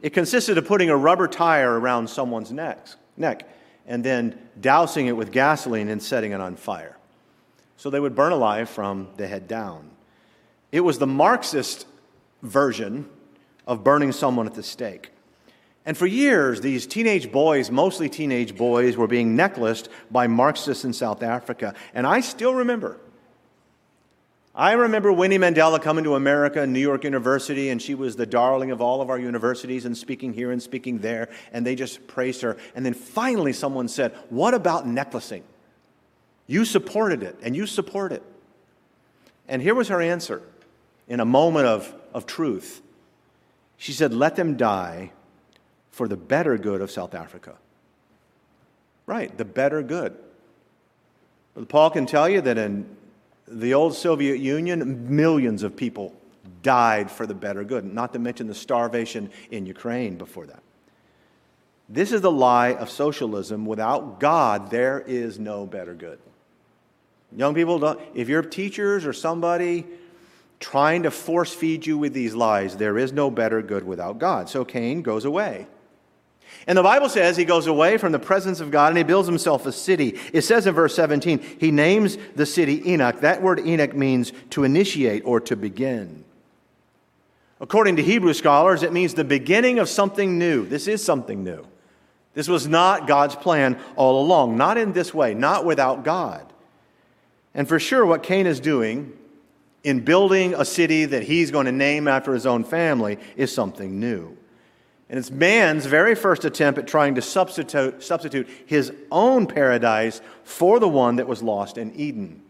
It 0.00 0.14
consisted 0.14 0.56
of 0.56 0.66
putting 0.66 0.88
a 0.88 0.96
rubber 0.96 1.28
tire 1.28 1.78
around 1.78 2.08
someone's 2.08 2.50
neck, 2.50 2.86
neck 3.18 3.46
and 3.86 4.02
then 4.02 4.38
dousing 4.58 5.06
it 5.06 5.12
with 5.12 5.32
gasoline 5.32 5.88
and 5.90 6.02
setting 6.02 6.32
it 6.32 6.40
on 6.40 6.56
fire. 6.56 6.95
So 7.76 7.90
they 7.90 8.00
would 8.00 8.14
burn 8.14 8.32
alive 8.32 8.68
from 8.68 9.08
the 9.16 9.26
head 9.26 9.48
down. 9.48 9.90
It 10.72 10.80
was 10.80 10.98
the 10.98 11.06
Marxist 11.06 11.86
version 12.42 13.08
of 13.66 13.84
burning 13.84 14.12
someone 14.12 14.46
at 14.46 14.54
the 14.54 14.62
stake. 14.62 15.10
And 15.84 15.96
for 15.96 16.06
years, 16.06 16.60
these 16.60 16.86
teenage 16.86 17.30
boys, 17.30 17.70
mostly 17.70 18.08
teenage 18.08 18.56
boys, 18.56 18.96
were 18.96 19.06
being 19.06 19.36
necklaced 19.36 19.88
by 20.10 20.26
Marxists 20.26 20.84
in 20.84 20.92
South 20.92 21.22
Africa. 21.22 21.74
And 21.94 22.06
I 22.06 22.20
still 22.20 22.54
remember. 22.54 22.98
I 24.52 24.72
remember 24.72 25.12
Winnie 25.12 25.38
Mandela 25.38 25.80
coming 25.80 26.02
to 26.04 26.14
America, 26.14 26.66
New 26.66 26.80
York 26.80 27.04
University, 27.04 27.68
and 27.68 27.80
she 27.80 27.94
was 27.94 28.16
the 28.16 28.24
darling 28.24 28.70
of 28.70 28.80
all 28.80 29.02
of 29.02 29.10
our 29.10 29.18
universities 29.18 29.84
and 29.84 29.96
speaking 29.96 30.32
here 30.32 30.50
and 30.50 30.62
speaking 30.62 30.98
there, 30.98 31.28
and 31.52 31.64
they 31.64 31.74
just 31.74 32.06
praised 32.06 32.40
her. 32.40 32.56
And 32.74 32.84
then 32.84 32.94
finally, 32.94 33.52
someone 33.52 33.86
said, 33.86 34.12
What 34.30 34.54
about 34.54 34.86
necklacing? 34.86 35.44
You 36.46 36.64
supported 36.64 37.22
it, 37.22 37.36
and 37.42 37.56
you 37.56 37.66
support 37.66 38.12
it. 38.12 38.22
And 39.48 39.62
here 39.62 39.74
was 39.74 39.88
her 39.88 40.00
answer 40.00 40.42
in 41.08 41.20
a 41.20 41.24
moment 41.24 41.66
of, 41.66 41.94
of 42.14 42.26
truth. 42.26 42.82
She 43.76 43.92
said, 43.92 44.12
Let 44.12 44.36
them 44.36 44.56
die 44.56 45.12
for 45.90 46.08
the 46.08 46.16
better 46.16 46.58
good 46.58 46.80
of 46.80 46.90
South 46.90 47.14
Africa. 47.14 47.54
Right, 49.06 49.36
the 49.36 49.44
better 49.44 49.82
good. 49.82 50.16
Paul 51.68 51.90
can 51.90 52.06
tell 52.06 52.28
you 52.28 52.40
that 52.42 52.58
in 52.58 52.86
the 53.48 53.74
old 53.74 53.94
Soviet 53.94 54.38
Union, 54.38 55.16
millions 55.16 55.62
of 55.62 55.76
people 55.76 56.12
died 56.62 57.10
for 57.10 57.26
the 57.26 57.34
better 57.34 57.64
good, 57.64 57.84
not 57.84 58.12
to 58.12 58.18
mention 58.18 58.46
the 58.46 58.54
starvation 58.54 59.30
in 59.50 59.66
Ukraine 59.66 60.16
before 60.16 60.46
that. 60.46 60.62
This 61.88 62.12
is 62.12 62.20
the 62.20 62.32
lie 62.32 62.74
of 62.74 62.90
socialism. 62.90 63.64
Without 63.64 64.18
God, 64.18 64.70
there 64.70 65.00
is 65.06 65.38
no 65.38 65.66
better 65.66 65.94
good. 65.94 66.18
Young 67.34 67.54
people, 67.54 67.98
if 68.14 68.28
you're 68.28 68.42
teachers 68.42 69.06
or 69.06 69.12
somebody 69.12 69.86
trying 70.60 71.02
to 71.02 71.10
force 71.10 71.52
feed 71.52 71.86
you 71.86 71.98
with 71.98 72.12
these 72.12 72.34
lies, 72.34 72.76
there 72.76 72.98
is 72.98 73.12
no 73.12 73.30
better 73.30 73.62
good 73.62 73.84
without 73.84 74.18
God. 74.18 74.48
So 74.48 74.64
Cain 74.64 75.02
goes 75.02 75.24
away. 75.24 75.66
And 76.66 76.76
the 76.76 76.82
Bible 76.82 77.08
says 77.08 77.36
he 77.36 77.44
goes 77.44 77.66
away 77.66 77.96
from 77.98 78.12
the 78.12 78.18
presence 78.18 78.60
of 78.60 78.70
God 78.70 78.88
and 78.88 78.98
he 78.98 79.04
builds 79.04 79.28
himself 79.28 79.66
a 79.66 79.72
city. 79.72 80.18
It 80.32 80.42
says 80.42 80.66
in 80.66 80.74
verse 80.74 80.94
17, 80.94 81.58
he 81.60 81.70
names 81.70 82.16
the 82.34 82.46
city 82.46 82.90
Enoch. 82.90 83.20
That 83.20 83.42
word 83.42 83.60
Enoch 83.66 83.94
means 83.94 84.32
to 84.50 84.64
initiate 84.64 85.24
or 85.24 85.40
to 85.40 85.56
begin. 85.56 86.24
According 87.60 87.96
to 87.96 88.02
Hebrew 88.02 88.34
scholars, 88.34 88.82
it 88.82 88.92
means 88.92 89.14
the 89.14 89.24
beginning 89.24 89.78
of 89.78 89.88
something 89.88 90.38
new. 90.38 90.66
This 90.66 90.88
is 90.88 91.02
something 91.04 91.42
new. 91.44 91.66
This 92.34 92.48
was 92.48 92.66
not 92.66 93.06
God's 93.06 93.34
plan 93.34 93.78
all 93.96 94.20
along, 94.20 94.56
not 94.56 94.76
in 94.76 94.92
this 94.92 95.14
way, 95.14 95.34
not 95.34 95.64
without 95.64 96.04
God. 96.04 96.52
And 97.56 97.66
for 97.66 97.80
sure, 97.80 98.04
what 98.04 98.22
Cain 98.22 98.46
is 98.46 98.60
doing 98.60 99.14
in 99.82 100.00
building 100.00 100.54
a 100.54 100.64
city 100.64 101.06
that 101.06 101.22
he's 101.22 101.50
going 101.50 101.66
to 101.66 101.72
name 101.72 102.06
after 102.06 102.34
his 102.34 102.44
own 102.44 102.62
family 102.62 103.18
is 103.34 103.52
something 103.52 103.98
new. 103.98 104.36
And 105.08 105.18
it's 105.18 105.30
man's 105.30 105.86
very 105.86 106.14
first 106.14 106.44
attempt 106.44 106.78
at 106.78 106.86
trying 106.86 107.14
to 107.14 107.22
substitute, 107.22 108.02
substitute 108.02 108.48
his 108.66 108.92
own 109.10 109.46
paradise 109.46 110.20
for 110.44 110.78
the 110.78 110.88
one 110.88 111.16
that 111.16 111.26
was 111.26 111.42
lost 111.42 111.78
in 111.78 111.94
Eden. 111.98 112.42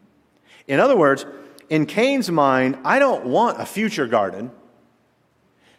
In 0.66 0.80
other 0.80 0.96
words, 0.96 1.24
in 1.68 1.86
Cain's 1.86 2.30
mind, 2.30 2.78
I 2.84 2.98
don't 2.98 3.26
want 3.26 3.60
a 3.60 3.66
future 3.66 4.08
garden. 4.08 4.50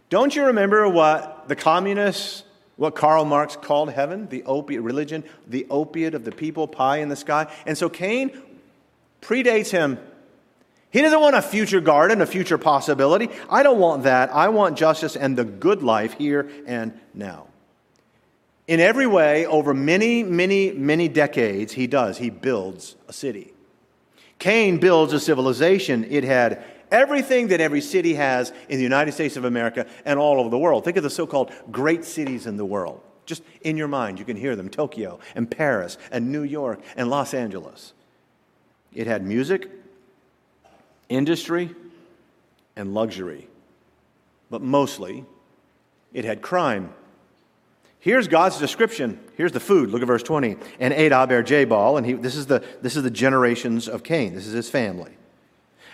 Don't 0.09 0.35
you 0.35 0.45
remember 0.45 0.87
what 0.87 1.49
the 1.49 1.55
communists, 1.55 2.43
what 2.77 2.95
Karl 2.95 3.25
Marx 3.25 3.57
called 3.57 3.91
heaven, 3.91 4.29
the 4.29 4.43
opiate 4.43 4.83
religion, 4.83 5.23
the 5.47 5.65
opiate 5.69 6.13
of 6.13 6.23
the 6.23 6.31
people, 6.31 6.67
pie 6.67 6.97
in 6.97 7.09
the 7.09 7.15
sky? 7.15 7.51
And 7.65 7.77
so 7.77 7.89
Cain 7.89 8.31
predates 9.21 9.71
him 9.71 9.99
he 10.89 11.01
doesn't 11.01 11.19
want 11.19 11.35
a 11.35 11.41
future 11.41 11.81
garden, 11.81 12.21
a 12.21 12.25
future 12.25 12.57
possibility. 12.57 13.29
I 13.49 13.61
don't 13.61 13.79
want 13.79 14.03
that. 14.03 14.33
I 14.33 14.49
want 14.49 14.77
justice 14.77 15.15
and 15.15 15.37
the 15.37 15.43
good 15.43 15.83
life 15.83 16.13
here 16.13 16.49
and 16.65 16.97
now. 17.13 17.47
In 18.67 18.79
every 18.79 19.07
way, 19.07 19.45
over 19.45 19.73
many, 19.73 20.23
many, 20.23 20.71
many 20.71 21.07
decades, 21.07 21.73
he 21.73 21.87
does. 21.87 22.17
He 22.17 22.29
builds 22.29 22.95
a 23.07 23.13
city. 23.13 23.53
Cain 24.39 24.77
builds 24.77 25.13
a 25.13 25.19
civilization. 25.19 26.05
It 26.09 26.23
had 26.23 26.63
everything 26.91 27.47
that 27.49 27.61
every 27.61 27.81
city 27.81 28.13
has 28.15 28.51
in 28.69 28.77
the 28.77 28.83
United 28.83 29.11
States 29.11 29.35
of 29.35 29.45
America 29.45 29.85
and 30.05 30.17
all 30.19 30.39
over 30.39 30.49
the 30.49 30.57
world. 30.57 30.83
Think 30.83 30.97
of 30.97 31.03
the 31.03 31.09
so 31.09 31.27
called 31.27 31.51
great 31.71 32.05
cities 32.05 32.47
in 32.47 32.57
the 32.57 32.65
world. 32.65 33.01
Just 33.25 33.43
in 33.61 33.77
your 33.77 33.87
mind, 33.87 34.19
you 34.19 34.25
can 34.25 34.37
hear 34.37 34.55
them 34.55 34.69
Tokyo 34.69 35.19
and 35.35 35.49
Paris 35.51 35.97
and 36.11 36.31
New 36.31 36.43
York 36.43 36.79
and 36.95 37.09
Los 37.09 37.33
Angeles. 37.33 37.93
It 38.97 39.05
had 39.05 39.23
music, 39.23 39.69
industry, 41.07 41.69
and 42.75 42.95
luxury. 42.95 43.47
But 44.49 44.63
mostly, 44.63 45.23
it 46.13 46.25
had 46.25 46.41
crime. 46.41 46.91
Here's 47.99 48.27
God's 48.27 48.57
description. 48.57 49.19
Here's 49.35 49.51
the 49.51 49.59
food. 49.59 49.91
Look 49.91 50.01
at 50.01 50.07
verse 50.07 50.23
20. 50.23 50.57
And 50.79 50.95
Adab 50.95 51.29
er 51.29 51.43
Jabal, 51.43 51.97
and 51.97 52.07
he, 52.07 52.13
this, 52.13 52.35
is 52.35 52.47
the, 52.47 52.63
this 52.81 52.95
is 52.95 53.03
the 53.03 53.11
generations 53.11 53.87
of 53.87 54.01
Cain. 54.01 54.33
This 54.33 54.47
is 54.47 54.53
his 54.53 54.67
family. 54.67 55.15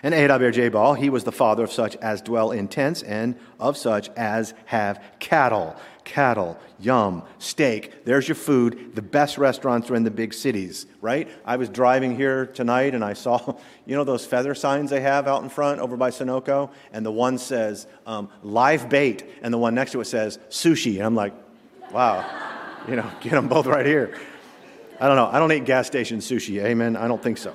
And 0.02 0.14
Adab 0.14 0.40
er 0.40 0.50
Jabal, 0.50 0.94
he 0.94 1.08
was 1.08 1.24
the 1.24 1.32
father 1.32 1.64
of 1.64 1.72
such 1.72 1.96
as 1.96 2.20
dwell 2.20 2.50
in 2.50 2.68
tents 2.68 3.02
and 3.02 3.36
of 3.58 3.76
such 3.76 4.10
as 4.16 4.54
have 4.66 5.02
cattle. 5.18 5.76
Cattle, 6.04 6.58
yum, 6.78 7.22
steak. 7.38 8.04
There's 8.04 8.28
your 8.28 8.34
food. 8.34 8.94
The 8.94 9.00
best 9.00 9.38
restaurants 9.38 9.90
are 9.90 9.94
in 9.94 10.04
the 10.04 10.10
big 10.10 10.34
cities, 10.34 10.84
right? 11.00 11.28
I 11.46 11.56
was 11.56 11.70
driving 11.70 12.14
here 12.14 12.44
tonight 12.46 12.94
and 12.94 13.02
I 13.02 13.14
saw, 13.14 13.56
you 13.86 13.96
know, 13.96 14.04
those 14.04 14.26
feather 14.26 14.54
signs 14.54 14.90
they 14.90 15.00
have 15.00 15.26
out 15.26 15.42
in 15.42 15.48
front 15.48 15.80
over 15.80 15.96
by 15.96 16.10
Sunoco? 16.10 16.70
And 16.92 17.06
the 17.06 17.12
one 17.12 17.38
says 17.38 17.86
um, 18.06 18.28
live 18.42 18.90
bait, 18.90 19.24
and 19.42 19.52
the 19.52 19.58
one 19.58 19.74
next 19.74 19.92
to 19.92 20.00
it 20.02 20.04
says 20.06 20.38
sushi. 20.50 20.96
And 20.96 21.06
I'm 21.06 21.14
like, 21.14 21.32
wow, 21.90 22.24
you 22.88 22.96
know, 22.96 23.10
get 23.20 23.30
them 23.32 23.48
both 23.48 23.66
right 23.66 23.86
here. 23.86 24.18
I 25.00 25.06
don't 25.06 25.16
know. 25.16 25.26
I 25.26 25.38
don't 25.38 25.50
eat 25.52 25.64
gas 25.64 25.86
station 25.86 26.18
sushi. 26.18 26.62
Amen. 26.62 26.96
I 26.96 27.08
don't 27.08 27.22
think 27.22 27.38
so. 27.38 27.54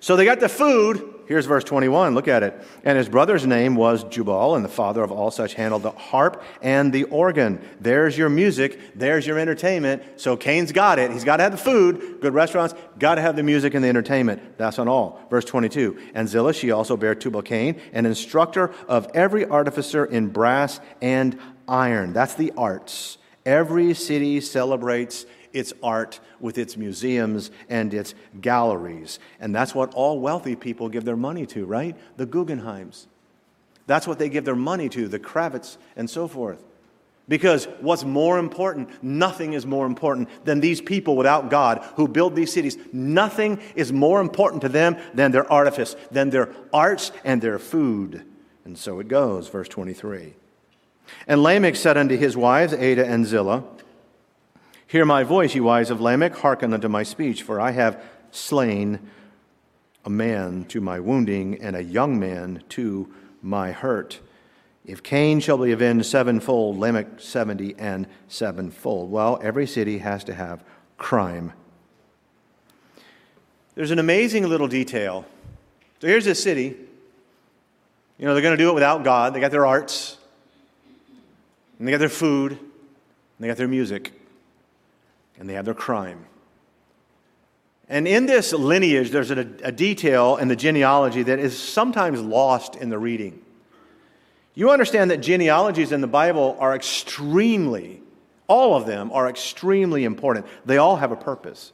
So 0.00 0.16
they 0.16 0.24
got 0.24 0.40
the 0.40 0.48
food, 0.48 1.16
Here's 1.26 1.46
verse 1.46 1.64
21. 1.64 2.14
Look 2.14 2.28
at 2.28 2.44
it. 2.44 2.54
And 2.84 2.96
his 2.96 3.08
brother's 3.08 3.44
name 3.44 3.74
was 3.74 4.04
Jubal, 4.04 4.54
and 4.54 4.64
the 4.64 4.68
father 4.68 5.02
of 5.02 5.10
all 5.10 5.32
such 5.32 5.54
handled 5.54 5.82
the 5.82 5.90
harp 5.90 6.42
and 6.62 6.92
the 6.92 7.02
organ. 7.04 7.60
There's 7.80 8.16
your 8.16 8.28
music. 8.28 8.80
There's 8.94 9.26
your 9.26 9.38
entertainment. 9.38 10.04
So 10.16 10.36
Cain's 10.36 10.70
got 10.70 11.00
it. 11.00 11.10
He's 11.10 11.24
got 11.24 11.38
to 11.38 11.42
have 11.42 11.52
the 11.52 11.58
food, 11.58 12.18
good 12.20 12.32
restaurants, 12.32 12.74
got 12.98 13.16
to 13.16 13.22
have 13.22 13.34
the 13.34 13.42
music 13.42 13.74
and 13.74 13.82
the 13.82 13.88
entertainment. 13.88 14.56
That's 14.56 14.78
on 14.78 14.86
all. 14.86 15.20
Verse 15.28 15.44
22. 15.44 15.98
And 16.14 16.28
Zillah, 16.28 16.54
she 16.54 16.70
also 16.70 16.96
bare 16.96 17.16
Tubal 17.16 17.42
Cain, 17.42 17.80
an 17.92 18.06
instructor 18.06 18.72
of 18.86 19.08
every 19.12 19.44
artificer 19.46 20.04
in 20.04 20.28
brass 20.28 20.78
and 21.02 21.38
iron. 21.66 22.12
That's 22.12 22.34
the 22.34 22.52
arts. 22.56 23.18
Every 23.44 23.94
city 23.94 24.40
celebrates 24.40 25.26
its 25.56 25.72
art 25.82 26.20
with 26.38 26.58
its 26.58 26.76
museums 26.76 27.50
and 27.68 27.92
its 27.94 28.14
galleries. 28.40 29.18
And 29.40 29.54
that's 29.54 29.74
what 29.74 29.94
all 29.94 30.20
wealthy 30.20 30.54
people 30.54 30.88
give 30.88 31.04
their 31.04 31.16
money 31.16 31.46
to, 31.46 31.64
right? 31.64 31.96
The 32.16 32.26
Guggenheims. 32.26 33.06
That's 33.86 34.06
what 34.06 34.18
they 34.18 34.28
give 34.28 34.44
their 34.44 34.56
money 34.56 34.88
to, 34.90 35.08
the 35.08 35.18
Kravitz 35.18 35.78
and 35.96 36.10
so 36.10 36.28
forth. 36.28 36.62
Because 37.28 37.66
what's 37.80 38.04
more 38.04 38.38
important? 38.38 39.02
Nothing 39.02 39.54
is 39.54 39.66
more 39.66 39.86
important 39.86 40.28
than 40.44 40.60
these 40.60 40.80
people 40.80 41.16
without 41.16 41.50
God 41.50 41.84
who 41.96 42.06
build 42.06 42.36
these 42.36 42.52
cities. 42.52 42.78
Nothing 42.92 43.60
is 43.74 43.92
more 43.92 44.20
important 44.20 44.62
to 44.62 44.68
them 44.68 44.96
than 45.14 45.32
their 45.32 45.50
artifice, 45.50 45.96
than 46.10 46.30
their 46.30 46.50
arts 46.72 47.10
and 47.24 47.42
their 47.42 47.58
food. 47.58 48.24
And 48.64 48.78
so 48.78 49.00
it 49.00 49.08
goes, 49.08 49.48
verse 49.48 49.68
23. 49.68 50.34
And 51.26 51.42
Lamech 51.42 51.76
said 51.76 51.96
unto 51.96 52.16
his 52.16 52.36
wives, 52.36 52.72
Adah 52.72 53.06
and 53.06 53.26
Zillah, 53.26 53.64
Hear 54.88 55.04
my 55.04 55.24
voice, 55.24 55.52
ye 55.52 55.60
wives 55.60 55.90
of 55.90 56.00
Lamech, 56.00 56.36
hearken 56.36 56.72
unto 56.72 56.86
my 56.86 57.02
speech, 57.02 57.42
for 57.42 57.60
I 57.60 57.72
have 57.72 58.00
slain 58.30 59.00
a 60.04 60.10
man 60.10 60.64
to 60.66 60.80
my 60.80 61.00
wounding, 61.00 61.60
and 61.60 61.74
a 61.74 61.82
young 61.82 62.20
man 62.20 62.62
to 62.68 63.12
my 63.42 63.72
hurt. 63.72 64.20
If 64.84 65.02
Cain 65.02 65.40
shall 65.40 65.58
be 65.58 65.72
avenged 65.72 66.06
sevenfold, 66.06 66.78
Lamech 66.78 67.18
seventy 67.18 67.74
and 67.76 68.06
sevenfold. 68.28 69.10
Well, 69.10 69.40
every 69.42 69.66
city 69.66 69.98
has 69.98 70.22
to 70.24 70.34
have 70.34 70.62
crime. 70.98 71.52
There's 73.74 73.90
an 73.90 73.98
amazing 73.98 74.48
little 74.48 74.68
detail. 74.68 75.26
So 76.00 76.06
here's 76.06 76.24
this 76.24 76.40
city. 76.40 76.76
You 78.18 78.24
know, 78.24 78.34
they're 78.34 78.42
going 78.42 78.56
to 78.56 78.62
do 78.62 78.70
it 78.70 78.74
without 78.74 79.02
God. 79.02 79.34
They 79.34 79.40
got 79.40 79.50
their 79.50 79.66
arts, 79.66 80.16
and 81.80 81.88
they 81.88 81.90
got 81.90 81.98
their 81.98 82.08
food, 82.08 82.52
and 82.52 82.60
they 83.40 83.48
got 83.48 83.56
their 83.56 83.66
music 83.66 84.12
and 85.38 85.48
they 85.48 85.54
have 85.54 85.64
their 85.64 85.74
crime. 85.74 86.26
And 87.88 88.08
in 88.08 88.26
this 88.26 88.52
lineage, 88.52 89.10
there's 89.10 89.30
a, 89.30 89.46
a, 89.62 89.70
detail 89.70 90.36
in 90.36 90.48
the 90.48 90.56
genealogy 90.56 91.22
that 91.22 91.38
is 91.38 91.56
sometimes 91.56 92.20
lost 92.20 92.74
in 92.74 92.88
the 92.88 92.98
reading. 92.98 93.40
You 94.54 94.70
understand 94.70 95.10
that 95.10 95.18
genealogies 95.18 95.92
in 95.92 96.00
the 96.00 96.08
Bible 96.08 96.56
are 96.58 96.74
extremely, 96.74 98.02
all 98.48 98.74
of 98.74 98.86
them 98.86 99.12
are 99.12 99.28
extremely 99.28 100.04
important. 100.04 100.46
They 100.64 100.78
all 100.78 100.96
have 100.96 101.12
a 101.12 101.16
purpose. 101.16 101.72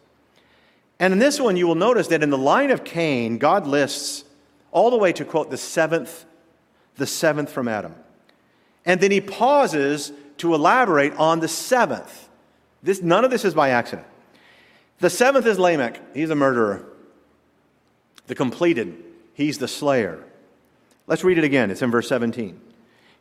And 0.98 1.12
in 1.12 1.18
this 1.18 1.40
one, 1.40 1.56
you 1.56 1.66
will 1.66 1.74
notice 1.74 2.08
that 2.08 2.22
in 2.22 2.30
the 2.30 2.38
line 2.38 2.70
of 2.70 2.84
Cain, 2.84 3.38
God 3.38 3.66
lists 3.66 4.24
all 4.70 4.90
the 4.90 4.96
way 4.98 5.12
to 5.14 5.24
quote 5.24 5.50
the 5.50 5.56
seventh, 5.56 6.26
the 6.96 7.06
seventh 7.06 7.50
from 7.50 7.68
Adam. 7.68 7.94
And 8.84 9.00
then 9.00 9.10
he 9.10 9.20
pauses 9.20 10.12
to 10.38 10.54
elaborate 10.54 11.14
on 11.14 11.40
the 11.40 11.48
seventh. 11.48 12.28
This, 12.82 13.02
none 13.02 13.24
of 13.24 13.30
this 13.30 13.44
is 13.44 13.54
by 13.54 13.70
accident. 13.70 14.06
The 14.98 15.10
seventh 15.10 15.46
is 15.46 15.58
Lamech. 15.58 16.00
He's 16.14 16.30
a 16.30 16.34
murderer. 16.34 16.86
The 18.26 18.34
completed, 18.34 18.96
he's 19.34 19.58
the 19.58 19.68
slayer. 19.68 20.22
Let's 21.06 21.24
read 21.24 21.38
it 21.38 21.44
again. 21.44 21.70
It's 21.70 21.82
in 21.82 21.90
verse 21.90 22.08
17. 22.08 22.60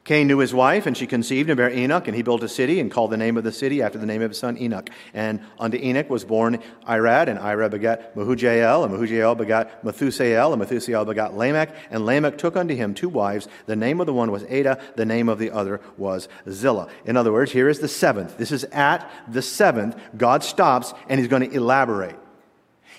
Cain 0.04 0.26
knew 0.26 0.40
his 0.40 0.52
wife, 0.52 0.88
and 0.88 0.98
she 0.98 1.06
conceived 1.06 1.52
and 1.52 1.58
bare 1.58 1.70
Enoch, 1.70 2.08
and 2.08 2.16
he 2.16 2.24
built 2.24 2.42
a 2.42 2.50
city 2.50 2.80
and 2.80 2.90
called 2.90 3.12
the 3.12 3.18
name 3.18 3.38
of 3.38 3.44
the 3.44 3.52
city 3.52 3.84
after 3.84 4.00
the 4.00 4.08
name 4.08 4.24
of 4.24 4.32
his 4.32 4.40
son 4.40 4.58
Enoch. 4.58 4.90
And 5.14 5.42
unto 5.60 5.78
Enoch 5.78 6.10
was 6.10 6.26
born 6.26 6.58
Irad, 6.88 7.28
and 7.28 7.38
Irad 7.38 7.70
begat 7.70 8.16
Mahujael, 8.16 8.84
and 8.84 8.94
Mahujael 8.94 9.38
begat 9.38 9.84
Methusael, 9.86 10.54
and 10.54 10.62
Methusael 10.62 11.06
begat 11.06 11.36
Lamech, 11.36 11.76
and 11.92 12.04
Lamech 12.04 12.40
took 12.40 12.58
unto 12.58 12.76
him 12.76 12.96
two 12.96 13.10
wives. 13.10 13.48
The 13.68 13.76
name 13.76 14.00
of 14.00 14.08
the 14.08 14.14
one 14.14 14.32
was 14.32 14.44
Adah, 14.46 14.80
the 14.96 15.06
name 15.06 15.30
of 15.30 15.38
the 15.38 15.52
other 15.52 15.80
was 15.98 16.28
Zillah. 16.50 16.90
In 17.06 17.16
other 17.16 17.32
words, 17.32 17.52
here 17.52 17.70
is 17.70 17.78
the 17.78 17.88
seventh. 17.88 18.38
This 18.38 18.52
is 18.52 18.64
at 18.72 19.10
the 19.28 19.44
seventh. 19.44 19.96
God 20.18 20.44
stops, 20.44 20.96
and 21.10 21.20
he's 21.20 21.30
going 21.30 21.48
to 21.48 21.56
elaborate. 21.56 22.18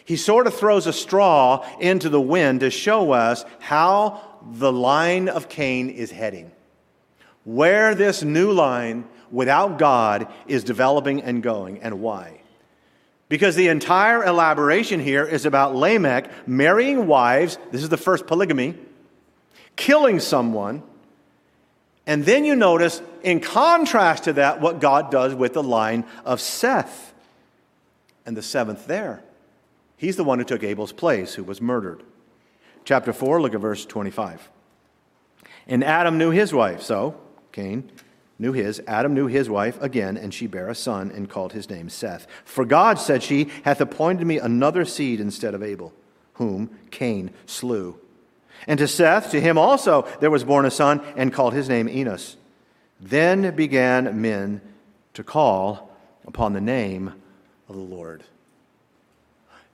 He 0.05 0.17
sort 0.17 0.47
of 0.47 0.55
throws 0.55 0.87
a 0.87 0.93
straw 0.93 1.67
into 1.81 2.09
the 2.09 2.21
wind 2.21 2.61
to 2.61 2.71
show 2.71 3.11
us 3.11 3.45
how 3.59 4.21
the 4.53 4.73
line 4.73 5.29
of 5.29 5.49
Cain 5.49 5.91
is 5.91 6.13
heading 6.13 6.53
where 7.45 7.95
this 7.95 8.23
new 8.23 8.53
line 8.53 9.05
without 9.31 9.79
God 9.79 10.33
is 10.47 10.65
developing 10.65 11.23
and 11.23 11.43
going, 11.43 11.81
and 11.83 12.01
why. 12.01 12.41
Because 13.29 13.57
the 13.57 13.69
entire 13.69 14.23
elaboration 14.25 15.01
here 15.01 15.25
is 15.25 15.47
about 15.47 15.75
Lamech 15.75 16.31
marrying 16.47 17.07
wives, 17.07 17.59
this 17.71 17.83
is 17.83 17.89
the 17.89 17.97
first 17.97 18.27
polygamy, 18.27 18.79
killing 19.75 20.21
someone, 20.21 20.83
and 22.07 22.25
then 22.25 22.45
you 22.45 22.57
notice, 22.57 23.01
in 23.23 23.41
contrast 23.41 24.25
to 24.25 24.33
that, 24.35 24.61
what 24.61 24.81
God 24.81 25.11
does 25.11 25.35
with 25.35 25.53
the 25.53 25.63
line 25.63 26.05
of 26.25 26.41
Seth. 26.41 27.15
And 28.27 28.37
the 28.37 28.43
seventh 28.43 28.87
there. 28.87 29.23
He's 29.97 30.17
the 30.17 30.25
one 30.25 30.39
who 30.39 30.45
took 30.45 30.63
Abel's 30.63 30.93
place, 30.93 31.35
who 31.35 31.45
was 31.45 31.61
murdered. 31.61 32.03
Chapter 32.85 33.13
4, 33.13 33.41
look 33.41 33.55
at 33.55 33.61
verse 33.61 33.87
25. 33.87 34.49
And 35.69 35.85
Adam 35.85 36.19
knew 36.19 36.31
his 36.31 36.53
wife, 36.53 36.83
so 36.83 37.21
Cain 37.53 37.91
knew 38.39 38.53
his. 38.53 38.83
Adam 38.87 39.15
knew 39.15 39.27
his 39.29 39.49
wife 39.49 39.81
again, 39.81 40.17
and 40.17 40.35
she 40.35 40.47
bare 40.47 40.69
a 40.69 40.75
son 40.75 41.11
and 41.15 41.31
called 41.31 41.53
his 41.53 41.71
name 41.71 41.89
Seth. 41.89 42.27
For 42.45 42.65
God, 42.65 42.99
said 42.99 43.23
she, 43.23 43.49
hath 43.65 43.81
appointed 43.81 44.27
me 44.27 44.39
another 44.39 44.85
seed 44.85 45.21
instead 45.21 45.55
of 45.55 45.63
Abel, 45.63 45.93
whom 46.35 46.71
Cain 46.91 47.31
slew. 47.47 47.99
And 48.67 48.79
to 48.79 48.89
Seth, 48.89 49.31
to 49.31 49.41
him 49.41 49.59
also 49.59 50.07
there 50.21 50.31
was 50.31 50.45
born 50.45 50.67
a 50.67 50.71
son, 50.71 51.01
and 51.17 51.33
called 51.33 51.55
his 51.55 51.69
name 51.69 51.89
Enos. 51.89 52.37
Then 53.01 53.55
began 53.55 54.21
men 54.21 54.61
to 55.15 55.23
call 55.23 55.91
upon 56.27 56.53
the 56.53 56.61
name 56.61 57.13
of 57.69 57.77
the 57.77 57.83
Lord. 57.83 58.25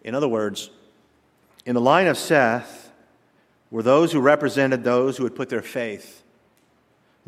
In 0.03 0.15
other 0.15 0.29
words, 0.29 0.71
in 1.67 1.75
the 1.75 1.81
line 1.81 2.07
of 2.07 2.17
Seth 2.17 2.91
were 3.71 3.83
those 3.83 4.13
who 4.13 4.21
represented 4.21 4.85
those 4.85 5.17
who 5.17 5.25
had 5.25 5.35
put 5.35 5.49
their 5.49 5.63
faith 5.63 6.23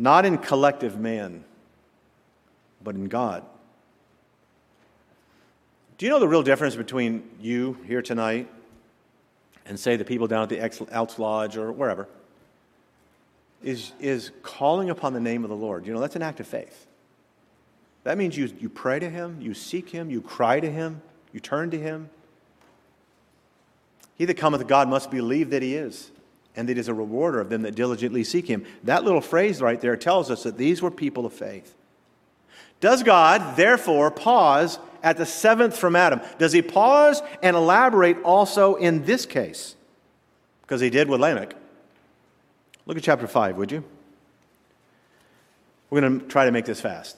not 0.01 0.25
in 0.25 0.39
collective 0.39 0.99
man, 0.99 1.45
but 2.83 2.95
in 2.95 3.07
God. 3.09 3.45
Do 5.99 6.07
you 6.07 6.11
know 6.11 6.19
the 6.19 6.27
real 6.27 6.43
difference 6.43 6.75
between 6.75 7.29
you 7.39 7.77
here 7.87 8.01
tonight 8.01 8.49
and, 9.67 9.79
say, 9.79 9.97
the 9.97 10.05
people 10.07 10.27
down 10.27 10.43
at 10.43 10.49
the 10.49 10.59
Elks 10.91 11.19
Lodge 11.19 11.59
or 11.59 11.71
wherever? 11.71 12.09
Is, 13.63 13.93
is 14.01 14.33
calling 14.43 14.89
upon 14.89 15.13
the 15.13 15.21
name 15.21 15.45
of 15.45 15.51
the 15.51 15.57
Lord. 15.57 15.87
You 15.87 15.93
know, 15.93 16.01
that's 16.01 16.17
an 16.17 16.23
act 16.23 16.41
of 16.41 16.47
faith. 16.47 16.87
That 18.05 18.17
means 18.17 18.39
you, 18.39 18.51
you 18.59 18.71
pray 18.71 19.01
to 19.01 19.11
Him, 19.11 19.37
you 19.43 19.53
seek 19.53 19.91
Him, 19.91 20.09
you 20.09 20.23
cry 20.23 20.61
to 20.61 20.71
Him, 20.71 21.03
you 21.35 21.41
turn 21.41 21.71
to 21.73 21.79
Him. 21.79 22.09
He 24.17 24.25
that 24.25 24.39
cometh 24.39 24.63
to 24.63 24.67
God 24.67 24.89
must 24.89 25.11
believe 25.11 25.51
that 25.51 25.61
He 25.61 25.75
is, 25.75 26.11
and 26.61 26.69
that 26.69 26.89
a 26.89 26.95
rewarder 26.95 27.41
of 27.41 27.49
them 27.49 27.63
that 27.63 27.75
diligently 27.75 28.23
seek 28.23 28.47
him. 28.47 28.67
That 28.85 29.03
little 29.03 29.23
phrase 29.23 29.63
right 29.63 29.81
there 29.81 29.97
tells 29.97 30.31
us 30.31 30.43
that 30.43 30.59
these 30.59 30.83
were 30.83 30.91
people 30.91 31.25
of 31.25 31.33
faith. 31.33 31.75
Does 32.81 33.03
God, 33.03 33.57
therefore, 33.57 34.11
pause 34.11 34.79
at 35.03 35.17
the 35.17 35.25
seventh 35.25 35.75
from 35.75 35.97
Adam? 35.97 36.21
Does 36.39 36.53
he 36.53 36.61
pause 36.61 37.23
and 37.43 37.57
elaborate 37.57 38.23
also 38.25 38.75
in 38.75 39.07
this 39.07 39.25
case? 39.25 39.75
Because 40.61 40.83
he 40.83 40.91
did 40.91 41.09
with 41.09 41.19
Lamech. 41.19 41.57
Look 42.85 42.99
at 42.99 43.03
chapter 43.03 43.27
5, 43.27 43.57
would 43.57 43.73
you? 43.73 43.83
We're 45.89 46.03
going 46.03 46.21
to 46.21 46.27
try 46.27 46.45
to 46.45 46.53
make 46.53 46.67
this 46.67 46.81
fast. 46.81 47.17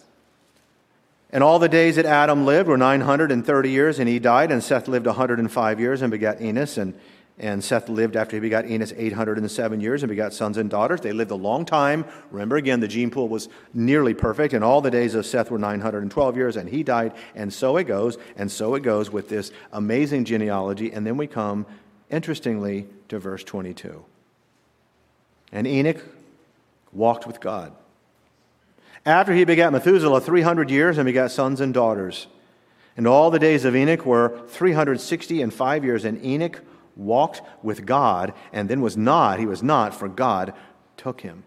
And 1.31 1.43
all 1.43 1.59
the 1.59 1.69
days 1.69 1.97
that 1.97 2.07
Adam 2.07 2.47
lived 2.47 2.69
were 2.69 2.77
930 2.77 3.71
years, 3.71 3.99
and 3.99 4.09
he 4.09 4.21
died, 4.21 4.53
and 4.53 4.63
Seth 4.63 4.87
lived 4.87 5.07
105 5.07 5.81
years 5.81 6.01
and 6.01 6.13
begat 6.13 6.41
Enos, 6.41 6.79
and 6.79 6.95
and 7.43 7.63
Seth 7.63 7.89
lived 7.89 8.15
after 8.15 8.37
he 8.37 8.41
begot 8.41 8.71
Enos 8.71 8.95
807 8.97 9.81
years 9.81 10.05
and 10.05 10.09
begot 10.09 10.33
sons 10.33 10.57
and 10.57 10.71
daughters. 10.71 11.01
They 11.01 11.13
lived 11.13 11.33
a 11.33 11.37
long 11.37 11.65
time. 11.65 12.05
Remember 12.31 12.57
again, 12.57 12.79
the 12.79 12.87
gene 12.87 13.11
pool 13.11 13.29
was 13.29 13.49
nearly 13.75 14.15
perfect, 14.15 14.55
and 14.55 14.63
all 14.63 14.81
the 14.81 14.93
days 14.93 15.17
of 15.17 15.27
Seth 15.27 15.51
were 15.51 15.59
912 15.59 16.37
years, 16.37 16.57
and 16.57 16.69
he 16.69 16.85
died. 16.85 17.13
And 17.35 17.53
so 17.53 17.77
it 17.79 17.85
goes, 17.85 18.17
and 18.37 18.51
so 18.51 18.77
it 18.77 18.85
goes 18.85 19.11
with 19.11 19.29
this 19.29 19.51
amazing 19.73 20.25
genealogy. 20.25 20.93
And 20.93 21.05
then 21.05 21.17
we 21.17 21.27
come, 21.27 21.67
interestingly, 22.11 22.87
to 23.09 23.19
verse 23.19 23.43
22. 23.43 24.05
And 25.51 25.67
Enoch 25.67 26.01
walked 26.93 27.27
with 27.27 27.41
God. 27.41 27.73
After 29.05 29.35
he 29.35 29.45
begat 29.45 29.73
Methuselah 29.73 30.21
300 30.21 30.71
years 30.71 30.97
and 30.97 31.07
begat 31.07 31.33
sons 31.33 31.61
and 31.61 31.75
daughters. 31.75 32.29
And 32.97 33.09
all 33.09 33.33
the 33.33 33.41
days 33.41 33.65
of 33.65 33.75
Enoch 33.75 34.07
were 34.07 34.43
360 34.49 35.43
and 35.43 35.53
five 35.53 35.85
years, 35.85 36.05
and 36.05 36.25
Enoch 36.25 36.63
walked 36.97 37.43
with 37.63 37.87
God, 37.87 38.35
and 38.53 38.69
then 38.69 38.81
was 38.81 38.97
not, 38.97 39.39
he 39.39 39.47
was 39.47 39.63
not, 39.63 39.95
for 39.95 40.09
God 40.09 40.55
took 40.97 41.21
him. 41.21 41.45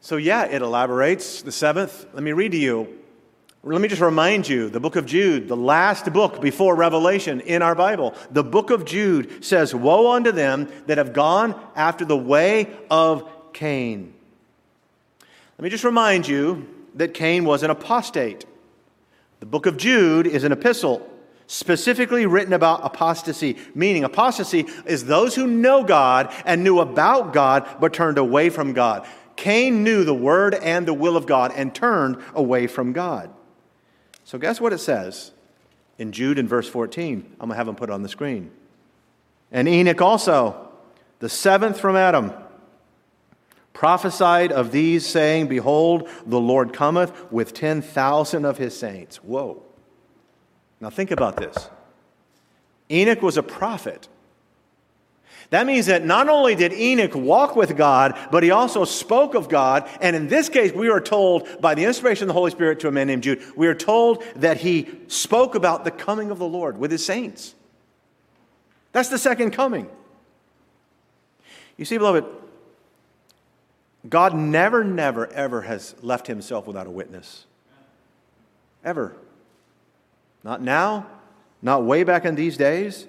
So, 0.00 0.16
yeah, 0.16 0.44
it 0.44 0.62
elaborates 0.62 1.42
the 1.42 1.52
seventh. 1.52 2.06
Let 2.12 2.22
me 2.22 2.32
read 2.32 2.52
to 2.52 2.58
you. 2.58 2.98
Let 3.64 3.80
me 3.80 3.88
just 3.88 4.00
remind 4.00 4.48
you 4.48 4.70
the 4.70 4.80
book 4.80 4.96
of 4.96 5.04
Jude, 5.04 5.48
the 5.48 5.56
last 5.56 6.12
book 6.12 6.40
before 6.40 6.76
Revelation 6.76 7.40
in 7.40 7.60
our 7.60 7.74
Bible. 7.74 8.14
The 8.30 8.44
book 8.44 8.70
of 8.70 8.84
Jude 8.84 9.44
says, 9.44 9.74
Woe 9.74 10.12
unto 10.12 10.30
them 10.30 10.70
that 10.86 10.96
have 10.96 11.12
gone 11.12 11.60
after 11.74 12.04
the 12.04 12.16
way 12.16 12.68
of 12.90 13.28
Cain. 13.52 14.14
Let 15.58 15.64
me 15.64 15.70
just 15.70 15.84
remind 15.84 16.28
you 16.28 16.68
that 16.94 17.14
Cain 17.14 17.44
was 17.44 17.64
an 17.64 17.70
apostate. 17.70 18.44
The 19.40 19.46
book 19.46 19.66
of 19.66 19.76
Jude 19.76 20.26
is 20.26 20.44
an 20.44 20.52
epistle 20.52 21.08
specifically 21.48 22.26
written 22.26 22.52
about 22.52 22.84
apostasy, 22.84 23.56
meaning 23.74 24.04
apostasy 24.04 24.66
is 24.86 25.06
those 25.06 25.34
who 25.34 25.46
know 25.46 25.82
God 25.82 26.32
and 26.44 26.62
knew 26.62 26.78
about 26.78 27.32
God 27.32 27.66
but 27.80 27.92
turned 27.92 28.18
away 28.18 28.50
from 28.50 28.74
God. 28.74 29.08
Cain 29.34 29.82
knew 29.82 30.04
the 30.04 30.14
word 30.14 30.54
and 30.54 30.86
the 30.86 30.94
will 30.94 31.16
of 31.16 31.26
God 31.26 31.52
and 31.56 31.74
turned 31.74 32.22
away 32.34 32.66
from 32.66 32.92
God. 32.92 33.30
So, 34.24 34.36
guess 34.36 34.60
what 34.60 34.74
it 34.74 34.78
says 34.78 35.32
in 35.96 36.12
Jude 36.12 36.38
in 36.38 36.46
verse 36.46 36.68
14? 36.68 37.24
I'm 37.32 37.38
going 37.38 37.50
to 37.50 37.56
have 37.56 37.66
them 37.66 37.76
put 37.76 37.88
on 37.88 38.02
the 38.02 38.08
screen. 38.08 38.50
And 39.50 39.66
Enoch 39.66 40.02
also, 40.02 40.68
the 41.20 41.30
seventh 41.30 41.80
from 41.80 41.96
Adam, 41.96 42.34
prophesied 43.72 44.52
of 44.52 44.70
these, 44.70 45.06
saying, 45.06 45.46
Behold, 45.46 46.10
the 46.26 46.40
Lord 46.40 46.74
cometh 46.74 47.32
with 47.32 47.54
10,000 47.54 48.44
of 48.44 48.58
his 48.58 48.78
saints. 48.78 49.16
Whoa. 49.24 49.62
Now, 50.80 50.90
think 50.90 51.10
about 51.10 51.36
this 51.36 51.68
Enoch 52.90 53.22
was 53.22 53.36
a 53.36 53.42
prophet. 53.42 54.08
That 55.50 55.66
means 55.66 55.86
that 55.86 56.04
not 56.04 56.28
only 56.28 56.54
did 56.54 56.74
Enoch 56.74 57.14
walk 57.14 57.56
with 57.56 57.74
God, 57.74 58.18
but 58.30 58.42
he 58.42 58.50
also 58.50 58.84
spoke 58.84 59.34
of 59.34 59.48
God. 59.48 59.88
And 60.00 60.14
in 60.14 60.28
this 60.28 60.50
case, 60.50 60.72
we 60.72 60.90
are 60.90 61.00
told 61.00 61.48
by 61.60 61.74
the 61.74 61.84
inspiration 61.84 62.24
of 62.24 62.28
the 62.28 62.34
Holy 62.34 62.50
Spirit 62.50 62.80
to 62.80 62.88
a 62.88 62.90
man 62.92 63.06
named 63.06 63.22
Jude, 63.22 63.42
we 63.56 63.66
are 63.66 63.74
told 63.74 64.22
that 64.36 64.58
he 64.58 64.90
spoke 65.06 65.54
about 65.54 65.84
the 65.84 65.90
coming 65.90 66.30
of 66.30 66.38
the 66.38 66.46
Lord 66.46 66.76
with 66.76 66.90
his 66.90 67.04
saints. 67.04 67.54
That's 68.92 69.08
the 69.08 69.18
second 69.18 69.52
coming. 69.52 69.88
You 71.78 71.86
see, 71.86 71.96
beloved, 71.96 72.26
God 74.06 74.34
never, 74.34 74.84
never, 74.84 75.32
ever 75.32 75.62
has 75.62 75.94
left 76.02 76.26
himself 76.26 76.66
without 76.66 76.86
a 76.86 76.90
witness. 76.90 77.46
Ever. 78.84 79.16
Not 80.44 80.62
now, 80.62 81.06
not 81.62 81.84
way 81.84 82.04
back 82.04 82.24
in 82.24 82.34
these 82.34 82.56
days. 82.56 83.06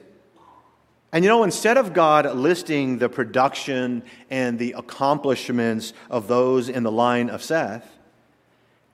And 1.11 1.23
you 1.23 1.29
know, 1.29 1.43
instead 1.43 1.77
of 1.77 1.93
God 1.93 2.35
listing 2.35 2.99
the 2.99 3.09
production 3.09 4.03
and 4.29 4.59
the 4.59 4.73
accomplishments 4.73 5.93
of 6.09 6.27
those 6.27 6.69
in 6.69 6.83
the 6.83 6.91
line 6.91 7.29
of 7.29 7.41
Seth, 7.41 7.89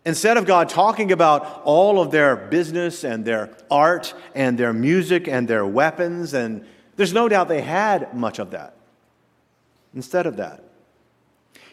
instead 0.05 0.37
of 0.37 0.45
God 0.45 0.69
talking 0.69 1.11
about 1.11 1.61
all 1.65 1.99
of 1.99 2.11
their 2.11 2.35
business 2.35 3.03
and 3.03 3.25
their 3.25 3.55
art 3.69 4.13
and 4.33 4.57
their 4.57 4.71
music 4.71 5.27
and 5.27 5.47
their 5.47 5.65
weapons, 5.65 6.33
and 6.33 6.65
there's 6.95 7.13
no 7.13 7.27
doubt 7.27 7.49
they 7.49 7.61
had 7.61 8.13
much 8.13 8.39
of 8.39 8.51
that. 8.51 8.77
Instead 9.93 10.25
of 10.25 10.37
that, 10.37 10.63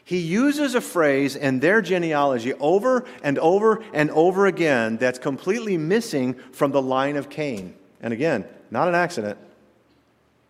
He 0.04 0.18
uses 0.18 0.74
a 0.74 0.80
phrase 0.80 1.36
in 1.36 1.60
their 1.60 1.80
genealogy 1.80 2.54
over 2.54 3.04
and 3.22 3.38
over 3.38 3.84
and 3.92 4.10
over 4.10 4.46
again 4.46 4.96
that's 4.96 5.18
completely 5.18 5.78
missing 5.78 6.34
from 6.52 6.72
the 6.72 6.82
line 6.82 7.16
of 7.16 7.30
Cain. 7.30 7.74
And 8.00 8.12
again, 8.12 8.44
not 8.70 8.88
an 8.88 8.94
accident. 8.94 9.38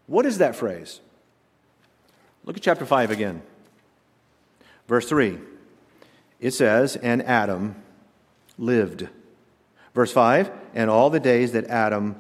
What 0.07 0.25
is 0.25 0.39
that 0.39 0.57
phrase? 0.57 1.01
Look 2.45 2.57
at 2.57 2.63
chapter 2.63 2.87
5 2.87 3.11
again. 3.11 3.43
Verse 4.89 5.09
3. 5.09 5.39
It 6.41 6.53
says, 6.53 6.97
And 6.97 7.23
Adam 7.23 7.77
lived. 8.59 9.09
Verse 9.95 10.13
5. 10.13 10.51
And 10.75 10.91
all 10.91 11.11
the 11.11 11.21
days 11.21 11.53
that 11.53 11.67
Adam 11.67 12.17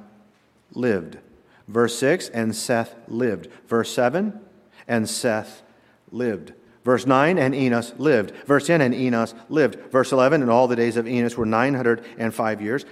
lived. 0.73 1.19
Verse 1.67 1.99
6. 1.99 2.29
And 2.29 2.55
Seth 2.55 2.95
lived. 3.09 3.49
Verse 3.67 3.93
7. 3.93 4.39
And 4.87 5.09
Seth 5.09 5.63
lived. 6.11 6.53
Verse 6.85 7.07
9, 7.07 7.39
and 7.39 7.55
Enos 7.55 7.93
lived. 7.99 8.33
Verse 8.47 8.67
10, 8.67 8.81
and 8.81 8.95
Enos 8.95 9.35
lived. 9.49 9.77
Verse 9.93 10.11
11, 10.13 10.43
and 10.43 10.51
all 10.51 10.67
the 10.67 10.77
days 10.77 10.97
of 10.97 11.07
Enos 11.07 11.37
were 11.37 11.47
905 11.47 12.61
years. 12.61 12.85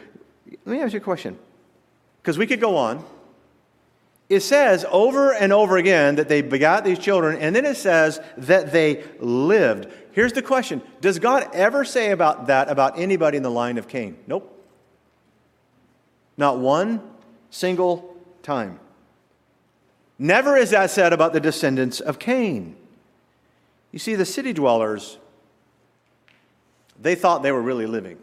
Let 0.65 0.67
me 0.67 0.81
ask 0.81 0.93
you 0.93 1.01
a 1.01 1.03
question, 1.03 1.39
because 2.23 2.39
we 2.39 2.47
could 2.47 2.61
go 2.61 2.77
on. 2.77 3.05
It 4.29 4.41
says 4.41 4.87
over 4.91 5.33
and 5.33 5.53
over 5.53 5.77
again 5.77 6.15
that 6.15 6.29
they 6.29 6.41
begot 6.41 6.85
these 6.85 7.01
children, 7.01 7.37
and 7.39 7.55
then 7.55 7.65
it 7.65 7.77
says 7.77 8.21
that 8.37 8.71
they 8.73 9.03
lived. 9.19 9.93
Here's 10.13 10.33
the 10.33 10.43
question 10.43 10.83
Does 11.01 11.19
God 11.19 11.49
ever 11.53 11.85
say 11.85 12.13
about 12.13 12.47
that 12.47 12.71
about 12.71 12.97
anybody 12.97 13.37
in 13.37 13.43
the 13.43 13.51
line 13.51 13.77
of 13.77 13.89
Cain? 13.89 14.17
Nope. 14.29 14.57
Not 16.37 16.59
one 16.59 17.03
single 17.51 18.17
time. 18.45 18.79
Never 20.17 20.57
is 20.57 20.71
that 20.71 20.91
said 20.91 21.13
about 21.13 21.33
the 21.33 21.41
descendants 21.41 21.99
of 21.99 22.21
Cain. 22.21 22.77
You 23.93 23.99
see, 23.99 24.15
the 24.15 24.25
city 24.25 24.53
dwellers, 24.53 25.19
they 27.01 27.15
thought 27.15 27.43
they 27.43 27.53
were 27.53 27.63
really 27.63 27.87
living. 27.87 28.19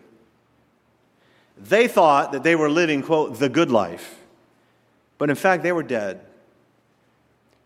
They 1.58 1.88
thought 1.88 2.32
that 2.32 2.44
they 2.44 2.56
were 2.56 2.70
living, 2.70 3.02
quote, 3.02 3.40
the 3.40 3.50
good 3.50 3.72
life. 3.72 4.20
But 5.18 5.30
in 5.30 5.36
fact, 5.36 5.64
they 5.64 5.72
were 5.72 5.84
dead. 5.84 6.22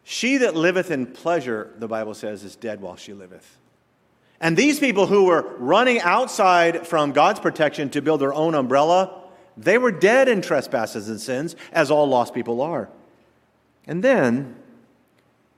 She 0.04 0.38
that 0.38 0.56
liveth 0.56 0.90
in 0.90 1.06
pleasure, 1.06 1.72
the 1.78 1.88
Bible 1.88 2.14
says, 2.14 2.44
is 2.44 2.56
dead 2.56 2.82
while 2.82 2.96
she 2.96 3.14
liveth. 3.14 3.58
And 4.40 4.58
these 4.58 4.80
people 4.80 5.06
who 5.06 5.26
were 5.26 5.56
running 5.58 6.00
outside 6.02 6.88
from 6.88 7.12
God's 7.12 7.40
protection 7.40 7.90
to 7.92 8.02
build 8.02 8.22
their 8.22 8.34
own 8.34 8.56
umbrella, 8.56 9.22
they 9.56 9.78
were 9.78 9.92
dead 9.92 10.28
in 10.28 10.42
trespasses 10.42 11.10
and 11.10 11.22
sins, 11.22 11.56
as 11.72 11.92
all 11.92 12.08
lost 12.08 12.34
people 12.34 12.62
are. 12.62 12.90
And 13.86 14.04
then 14.04 14.56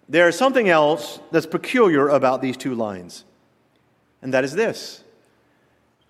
there's 0.08 0.38
something 0.38 0.70
else 0.70 1.20
that's 1.32 1.46
peculiar 1.46 2.10
about 2.10 2.42
these 2.42 2.58
two 2.58 2.76
lines, 2.76 3.24
and 4.22 4.34
that 4.34 4.44
is 4.44 4.54
this. 4.54 5.04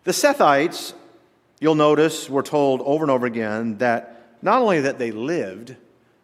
The 0.03 0.11
Sethites, 0.11 0.93
you'll 1.59 1.75
notice, 1.75 2.29
were 2.29 2.43
told 2.43 2.81
over 2.81 3.03
and 3.03 3.11
over 3.11 3.25
again 3.25 3.77
that 3.77 4.37
not 4.41 4.61
only 4.61 4.81
that 4.81 4.99
they 4.99 5.11
lived, 5.11 5.75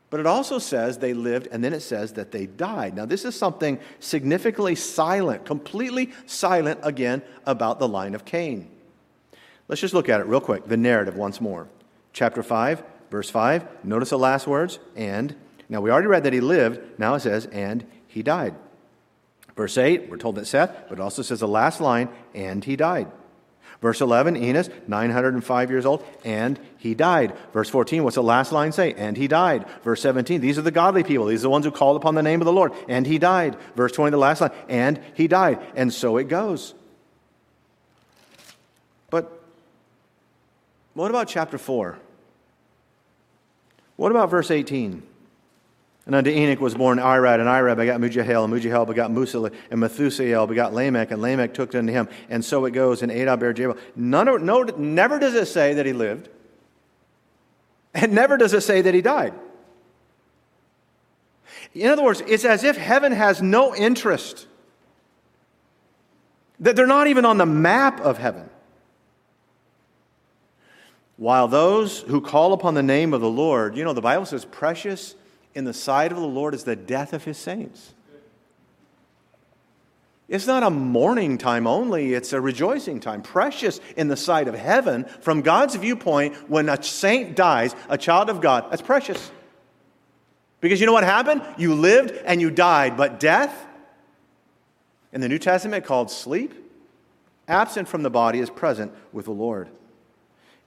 but 0.09 0.19
it 0.19 0.25
also 0.25 0.57
says 0.57 0.97
they 0.97 1.13
lived, 1.13 1.47
and 1.51 1.63
then 1.63 1.71
it 1.71 1.81
says 1.81 2.13
that 2.13 2.31
they 2.31 2.47
died. 2.47 2.95
Now, 2.95 3.05
this 3.05 3.25
is 3.25 3.35
something 3.35 3.79
significantly 3.99 4.75
silent, 4.75 5.45
completely 5.45 6.11
silent 6.25 6.79
again 6.83 7.21
about 7.45 7.79
the 7.79 7.87
line 7.87 8.15
of 8.15 8.25
Cain. 8.25 8.69
Let's 9.67 9.81
just 9.81 9.93
look 9.93 10.09
at 10.09 10.19
it 10.19 10.25
real 10.25 10.41
quick, 10.41 10.65
the 10.65 10.77
narrative 10.77 11.15
once 11.15 11.39
more. 11.39 11.67
Chapter 12.11 12.41
5, 12.41 12.83
verse 13.11 13.29
5. 13.29 13.85
Notice 13.85 14.09
the 14.09 14.17
last 14.17 14.47
words, 14.47 14.79
and 14.95 15.35
now, 15.69 15.81
we 15.81 15.91
already 15.91 16.07
read 16.07 16.23
that 16.23 16.33
he 16.33 16.41
lived. 16.41 16.99
Now 16.99 17.13
it 17.13 17.19
says, 17.19 17.45
and 17.45 17.85
he 18.07 18.23
died. 18.23 18.55
Verse 19.55 19.77
8, 19.77 20.09
we're 20.09 20.17
told 20.17 20.35
that 20.35 20.47
Seth, 20.47 20.87
but 20.89 20.97
it 20.97 21.01
also 21.01 21.21
says 21.21 21.41
the 21.41 21.47
last 21.47 21.79
line, 21.79 22.09
and 22.33 22.63
he 22.63 22.75
died. 22.75 23.11
Verse 23.81 24.01
11, 24.01 24.35
Enos, 24.35 24.69
905 24.87 25.69
years 25.69 25.85
old, 25.85 26.03
and 26.25 26.59
he 26.77 26.95
died. 26.95 27.37
Verse 27.53 27.69
14, 27.69 28.03
what's 28.03 28.15
the 28.15 28.23
last 28.23 28.51
line 28.51 28.71
say? 28.71 28.93
And 28.93 29.15
he 29.15 29.27
died. 29.27 29.65
Verse 29.83 30.01
17, 30.01 30.41
these 30.41 30.57
are 30.57 30.63
the 30.63 30.71
godly 30.71 31.03
people. 31.03 31.27
These 31.27 31.41
are 31.41 31.43
the 31.43 31.49
ones 31.49 31.65
who 31.65 31.71
called 31.71 31.95
upon 31.95 32.15
the 32.15 32.23
name 32.23 32.41
of 32.41 32.45
the 32.45 32.51
Lord, 32.51 32.73
and 32.89 33.05
he 33.05 33.19
died. 33.19 33.57
Verse 33.75 33.91
20, 33.91 34.11
the 34.11 34.17
last 34.17 34.41
line, 34.41 34.51
and 34.67 34.99
he 35.13 35.27
died. 35.27 35.59
And 35.75 35.93
so 35.93 36.17
it 36.17 36.27
goes. 36.27 36.73
But 39.09 39.31
what 40.93 41.09
about 41.09 41.27
chapter 41.27 41.57
4? 41.57 41.97
What 43.95 44.11
about 44.11 44.29
verse 44.29 44.51
18? 44.51 45.03
And 46.09 46.15
unto 46.15 46.31
Enoch 46.31 46.59
was 46.59 46.73
born 46.73 46.97
Irad, 46.97 47.35
and 47.35 47.47
Irad 47.47 47.77
begot 47.77 48.01
Mehujael, 48.01 48.43
and 48.43 48.51
Mehujael 48.51 48.87
begot 48.87 49.11
Musa, 49.11 49.51
and 49.69 49.79
Methusael 49.79 50.47
begot 50.47 50.73
Lamech, 50.73 51.11
and 51.11 51.21
Lamech 51.21 51.53
took 51.53 51.75
unto 51.75 51.93
him. 51.93 52.09
And 52.31 52.43
so 52.43 52.65
it 52.65 52.71
goes, 52.71 53.03
and 53.03 53.11
Adah 53.11 53.37
bare 53.37 53.53
Jabal. 53.53 53.77
None, 53.95 54.43
no, 54.43 54.63
never 54.63 55.19
does 55.19 55.35
it 55.35 55.45
say 55.45 55.75
that 55.75 55.85
he 55.85 55.93
lived, 55.93 56.29
and 57.93 58.11
never 58.11 58.37
does 58.37 58.55
it 58.55 58.61
say 58.61 58.81
that 58.81 58.95
he 58.95 59.03
died. 59.03 59.35
In 61.75 61.91
other 61.91 62.01
words, 62.01 62.23
it's 62.25 62.43
as 62.43 62.63
if 62.63 62.75
heaven 62.75 63.11
has 63.11 63.43
no 63.43 63.75
interest, 63.75 64.47
that 66.59 66.75
they're 66.75 66.87
not 66.87 67.05
even 67.05 67.23
on 67.23 67.37
the 67.37 67.45
map 67.45 67.99
of 68.01 68.17
heaven. 68.17 68.49
While 71.17 71.47
those 71.47 71.99
who 71.99 72.19
call 72.19 72.53
upon 72.53 72.73
the 72.73 72.81
name 72.81 73.13
of 73.13 73.21
the 73.21 73.29
Lord, 73.29 73.77
you 73.77 73.83
know, 73.83 73.93
the 73.93 74.01
Bible 74.01 74.25
says, 74.25 74.43
precious 74.43 75.13
in 75.55 75.65
the 75.65 75.73
sight 75.73 76.11
of 76.11 76.17
the 76.17 76.27
Lord 76.27 76.53
is 76.53 76.63
the 76.63 76.75
death 76.75 77.13
of 77.13 77.23
his 77.23 77.37
saints. 77.37 77.93
It's 80.27 80.45
not 80.45 80.61
a 80.61 80.69
mourning 80.69 81.39
time 81.39 81.65
only, 81.65 82.13
it's 82.13 82.33
a 82.33 82.39
rejoicing 82.39 82.99
time. 82.99 83.23
Precious 83.23 83.81
in 83.97 84.09
the 84.09 84.15
sight 84.15 84.47
of 84.47 84.53
heaven, 84.53 85.05
from 85.21 85.41
God's 85.41 85.75
viewpoint, 85.75 86.35
when 86.49 86.69
a 86.69 86.81
saint 86.83 87.35
dies, 87.35 87.75
a 87.89 87.97
child 87.97 88.29
of 88.29 88.39
God, 88.39 88.69
that's 88.69 88.83
precious. 88.83 89.31
Because 90.61 90.79
you 90.79 90.85
know 90.85 90.93
what 90.93 91.03
happened? 91.03 91.41
You 91.57 91.73
lived 91.73 92.11
and 92.25 92.39
you 92.39 92.51
died, 92.51 92.95
but 92.95 93.19
death, 93.19 93.65
in 95.11 95.21
the 95.21 95.29
New 95.29 95.39
Testament 95.39 95.83
called 95.83 96.11
sleep, 96.11 96.53
absent 97.47 97.87
from 97.87 98.03
the 98.03 98.11
body, 98.11 98.39
is 98.39 98.51
present 98.51 98.93
with 99.11 99.25
the 99.25 99.31
Lord. 99.31 99.67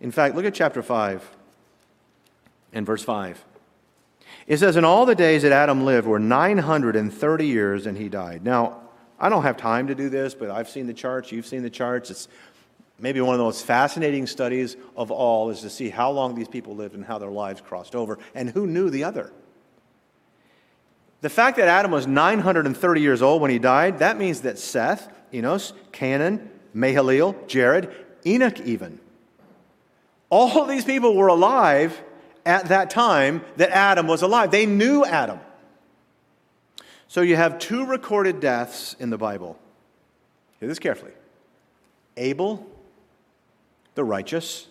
In 0.01 0.11
fact, 0.11 0.35
look 0.35 0.45
at 0.45 0.55
chapter 0.55 0.83
5 0.83 1.37
and 2.73 2.85
verse 2.85 3.05
5. 3.05 3.45
It 4.47 4.59
says, 4.59 4.77
In 4.77 4.85
all 4.85 5.07
the 5.07 5.15
days 5.15 5.43
that 5.43 5.53
Adam 5.53 5.85
lived 5.85 6.07
were 6.07 6.19
930 6.19 7.47
years, 7.47 7.87
and 7.87 7.97
he 7.97 8.09
died. 8.09 8.45
Now, 8.45 8.81
I 9.19 9.29
don't 9.29 9.43
have 9.43 9.57
time 9.57 9.87
to 9.87 9.95
do 9.95 10.09
this, 10.09 10.35
but 10.35 10.51
I've 10.51 10.69
seen 10.69 10.87
the 10.87 10.95
charts. 10.95 11.31
You've 11.31 11.47
seen 11.47 11.63
the 11.63 11.71
charts. 11.71 12.11
It's 12.11 12.29
maybe 12.99 13.21
one 13.21 13.35
of 13.35 13.39
the 13.39 13.45
most 13.45 13.65
fascinating 13.65 14.27
studies 14.27 14.77
of 14.97 15.11
all 15.11 15.51
is 15.51 15.61
to 15.61 15.71
see 15.71 15.91
how 15.91 16.11
long 16.11 16.35
these 16.35 16.49
people 16.49 16.75
lived 16.75 16.95
and 16.95 17.05
how 17.05 17.19
their 17.19 17.31
lives 17.31 17.61
crossed 17.61 17.95
over, 17.95 18.19
and 18.35 18.51
who 18.51 18.67
knew 18.67 18.91
the 18.91 19.05
other. 19.05 19.33
The 21.21 21.31
fact 21.31 21.57
that 21.59 21.69
Adam 21.69 21.93
was 21.93 22.09
930 22.09 23.01
years 23.01 23.23
old 23.23 23.43
when 23.43 23.51
he 23.53 23.61
died, 23.61 24.01
that 24.01 24.19
means 24.19 24.41
that 24.41 24.59
Seth, 24.59 25.09
Enos, 25.33 25.73
Cainan, 25.93 26.49
Mahalalel, 26.75 27.47
Jared, 27.47 27.95
Enoch, 28.27 28.59
even, 28.61 28.99
all 30.31 30.65
these 30.65 30.85
people 30.85 31.15
were 31.15 31.29
alive 31.29 32.03
at 32.45 32.67
that 32.67 32.91
time 32.91 33.45
that 33.57 33.71
Adam 33.71 34.07
was 34.07 34.23
alive. 34.23 34.51
They 34.51 34.67
knew 34.67 35.05
Adam. 35.05 35.41
So 37.09 37.21
you 37.21 37.37
have 37.37 37.59
two 37.59 37.85
recorded 37.85 38.41
deaths 38.41 38.97
in 38.99 39.11
the 39.11 39.19
Bible. 39.19 39.59
Hear 40.61 40.69
this 40.69 40.79
carefully 40.79 41.13
Abel, 42.17 42.67
the 43.95 44.05
righteous, 44.05 44.67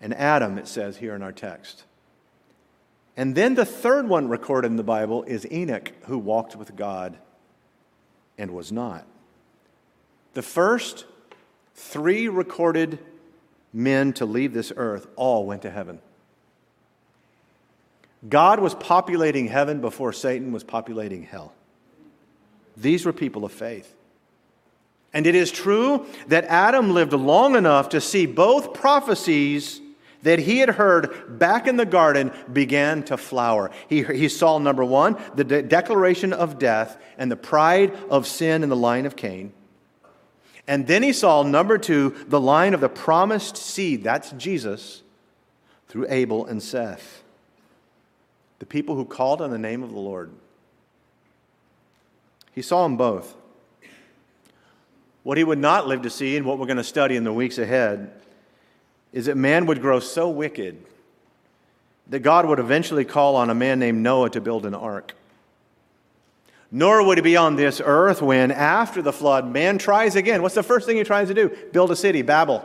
and 0.00 0.14
Adam, 0.14 0.56
it 0.56 0.66
says 0.66 0.96
here 0.96 1.14
in 1.14 1.22
our 1.22 1.32
text. 1.32 1.84
And 3.16 3.34
then 3.34 3.54
the 3.54 3.66
third 3.66 4.08
one 4.08 4.28
recorded 4.28 4.68
in 4.68 4.76
the 4.76 4.82
Bible 4.82 5.24
is 5.24 5.46
Enoch, 5.52 5.92
who 6.04 6.16
walked 6.16 6.56
with 6.56 6.76
God 6.76 7.18
and 8.38 8.52
was 8.52 8.72
not. 8.72 9.06
The 10.32 10.42
first 10.42 11.04
three 11.74 12.28
recorded 12.28 12.98
men 13.72 14.12
to 14.14 14.26
leave 14.26 14.52
this 14.52 14.72
earth 14.76 15.06
all 15.16 15.46
went 15.46 15.62
to 15.62 15.70
heaven. 15.70 16.00
God 18.28 18.60
was 18.60 18.74
populating 18.74 19.46
heaven 19.48 19.80
before 19.80 20.12
Satan 20.12 20.52
was 20.52 20.64
populating 20.64 21.22
hell. 21.22 21.52
These 22.76 23.06
were 23.06 23.12
people 23.12 23.44
of 23.44 23.52
faith. 23.52 23.94
And 25.12 25.26
it 25.26 25.34
is 25.34 25.50
true 25.50 26.06
that 26.28 26.44
Adam 26.44 26.92
lived 26.92 27.12
long 27.12 27.56
enough 27.56 27.88
to 27.90 28.00
see 28.00 28.26
both 28.26 28.74
prophecies 28.74 29.80
that 30.22 30.38
he 30.38 30.58
had 30.58 30.70
heard 30.70 31.38
back 31.38 31.66
in 31.66 31.76
the 31.76 31.86
garden 31.86 32.30
began 32.52 33.02
to 33.04 33.16
flower. 33.16 33.70
He, 33.88 34.02
he 34.02 34.28
saw, 34.28 34.58
number 34.58 34.84
one, 34.84 35.16
the 35.34 35.44
de- 35.44 35.62
declaration 35.62 36.32
of 36.32 36.58
death 36.58 36.98
and 37.16 37.30
the 37.30 37.36
pride 37.36 37.94
of 38.10 38.26
sin 38.26 38.62
in 38.62 38.68
the 38.68 38.76
line 38.76 39.06
of 39.06 39.16
Cain. 39.16 39.52
And 40.70 40.86
then 40.86 41.02
he 41.02 41.12
saw, 41.12 41.42
number 41.42 41.78
two, 41.78 42.14
the 42.28 42.40
line 42.40 42.74
of 42.74 42.80
the 42.80 42.88
promised 42.88 43.56
seed, 43.56 44.04
that's 44.04 44.30
Jesus, 44.30 45.02
through 45.88 46.06
Abel 46.08 46.46
and 46.46 46.62
Seth. 46.62 47.24
The 48.60 48.66
people 48.66 48.94
who 48.94 49.04
called 49.04 49.42
on 49.42 49.50
the 49.50 49.58
name 49.58 49.82
of 49.82 49.90
the 49.90 49.98
Lord. 49.98 50.30
He 52.54 52.62
saw 52.62 52.84
them 52.84 52.96
both. 52.96 53.34
What 55.24 55.38
he 55.38 55.42
would 55.42 55.58
not 55.58 55.88
live 55.88 56.02
to 56.02 56.10
see, 56.10 56.36
and 56.36 56.46
what 56.46 56.60
we're 56.60 56.66
going 56.66 56.76
to 56.76 56.84
study 56.84 57.16
in 57.16 57.24
the 57.24 57.32
weeks 57.32 57.58
ahead, 57.58 58.12
is 59.12 59.26
that 59.26 59.36
man 59.36 59.66
would 59.66 59.80
grow 59.80 59.98
so 59.98 60.30
wicked 60.30 60.84
that 62.10 62.20
God 62.20 62.46
would 62.46 62.60
eventually 62.60 63.04
call 63.04 63.34
on 63.34 63.50
a 63.50 63.56
man 63.56 63.80
named 63.80 64.04
Noah 64.04 64.30
to 64.30 64.40
build 64.40 64.64
an 64.64 64.76
ark. 64.76 65.16
Nor 66.70 67.04
would 67.04 67.18
he 67.18 67.22
be 67.22 67.36
on 67.36 67.56
this 67.56 67.80
earth 67.84 68.22
when, 68.22 68.52
after 68.52 69.02
the 69.02 69.12
flood, 69.12 69.50
man 69.50 69.78
tries 69.78 70.14
again. 70.14 70.40
What's 70.42 70.54
the 70.54 70.62
first 70.62 70.86
thing 70.86 70.96
he 70.96 71.04
tries 71.04 71.28
to 71.28 71.34
do? 71.34 71.48
Build 71.72 71.90
a 71.90 71.96
city, 71.96 72.22
Babel. 72.22 72.64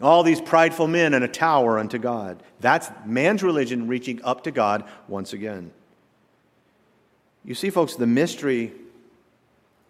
All 0.00 0.22
these 0.22 0.40
prideful 0.40 0.86
men 0.86 1.14
and 1.14 1.24
a 1.24 1.28
tower 1.28 1.78
unto 1.78 1.98
God. 1.98 2.42
That's 2.60 2.90
man's 3.06 3.42
religion 3.42 3.88
reaching 3.88 4.22
up 4.24 4.44
to 4.44 4.50
God 4.50 4.84
once 5.08 5.32
again. 5.32 5.70
You 7.44 7.54
see, 7.54 7.70
folks, 7.70 7.94
the 7.94 8.06
mystery 8.06 8.72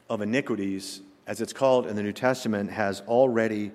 of 0.09 0.21
iniquities, 0.21 1.01
as 1.27 1.41
it's 1.41 1.53
called 1.53 1.87
in 1.87 1.97
the 1.97 2.03
New 2.03 2.13
Testament, 2.13 2.71
has 2.71 3.01
already 3.03 3.73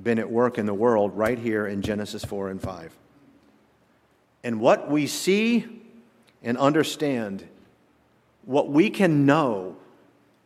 been 0.00 0.18
at 0.18 0.30
work 0.30 0.58
in 0.58 0.66
the 0.66 0.74
world 0.74 1.16
right 1.16 1.38
here 1.38 1.66
in 1.66 1.82
Genesis 1.82 2.24
4 2.24 2.50
and 2.50 2.60
5. 2.60 2.96
And 4.44 4.60
what 4.60 4.90
we 4.90 5.06
see 5.06 5.83
and 6.44 6.58
understand, 6.58 7.44
what 8.44 8.68
we 8.68 8.90
can 8.90 9.26
know 9.26 9.76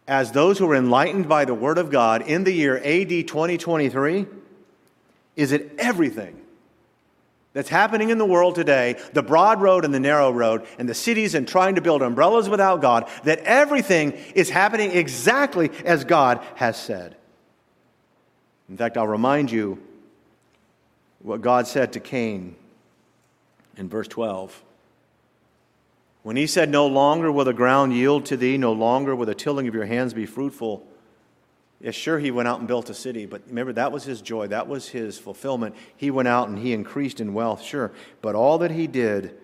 as 0.07 0.33
those 0.33 0.59
who 0.59 0.71
are 0.71 0.77
enlightened 0.77 1.29
by 1.29 1.45
the 1.45 1.53
Word 1.53 1.77
of 1.77 1.91
God 1.91 2.23
in 2.23 2.45
the 2.45 2.53
year 2.53 2.79
AD 2.79 3.09
2023 3.09 4.27
is 5.37 5.51
that 5.51 5.79
everything 5.79 6.41
that's 7.53 7.69
happening 7.69 8.11
in 8.11 8.19
the 8.19 8.25
world 8.25 8.55
today, 8.55 8.97
the 9.13 9.23
broad 9.23 9.61
road 9.61 9.85
and 9.85 9.93
the 9.93 10.01
narrow 10.01 10.31
road, 10.31 10.65
and 10.79 10.89
the 10.89 10.95
cities 10.95 11.35
and 11.35 11.47
trying 11.47 11.75
to 11.75 11.81
build 11.81 12.03
umbrellas 12.03 12.49
without 12.49 12.81
God, 12.81 13.09
that 13.25 13.41
everything 13.41 14.13
is 14.35 14.49
happening 14.49 14.93
exactly 14.93 15.71
as 15.85 16.05
God 16.05 16.41
has 16.55 16.77
said. 16.77 17.17
In 18.69 18.77
fact, 18.77 18.97
I'll 18.97 19.09
remind 19.09 19.51
you 19.51 19.83
what 21.21 21.41
God 21.41 21.67
said 21.67 21.95
to 21.95 22.01
Cain 22.01 22.55
in 23.77 23.89
verse 23.89 24.09
12. 24.09 24.63
When 26.23 26.37
he 26.37 26.47
said, 26.47 26.69
No 26.69 26.87
longer 26.87 27.31
will 27.31 27.45
the 27.45 27.53
ground 27.53 27.93
yield 27.95 28.27
to 28.27 28.37
thee, 28.37 28.59
no 28.59 28.73
longer 28.73 29.15
will 29.15 29.27
the 29.27 29.35
tilling 29.35 29.69
of 29.69 29.75
your 29.75 29.87
hands 29.87 30.15
be 30.15 30.27
fruitful. 30.27 30.87
Yes, 31.81 31.95
sure, 31.95 32.19
he 32.19 32.33
went 32.33 32.49
out 32.49 32.59
and 32.59 32.67
built 32.67 32.91
a 32.91 32.95
city, 32.95 33.25
but 33.25 33.43
remember, 33.47 33.73
that 33.75 33.93
was 33.93 34.03
his 34.03 34.21
joy. 34.21 34.49
That 34.49 34.67
was 34.67 34.89
his 34.89 35.17
fulfillment. 35.17 35.77
He 35.97 36.11
went 36.11 36.27
out 36.27 36.49
and 36.49 36.59
he 36.59 36.73
increased 36.73 37.21
in 37.21 37.35
wealth, 37.35 37.63
sure. 37.63 37.93
But 38.21 38.35
all 38.35 38.59
that 38.59 38.73
he 38.73 38.89
did 38.89 39.37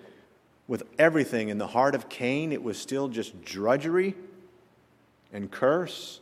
with 0.67 0.83
everything 0.99 1.49
in 1.49 1.59
the 1.59 1.69
heart 1.69 1.95
of 1.95 2.09
Cain, 2.09 2.51
it 2.51 2.63
was 2.63 2.77
still 2.77 3.07
just 3.09 3.45
drudgery 3.45 4.17
and 5.33 5.49
curse. 5.51 6.21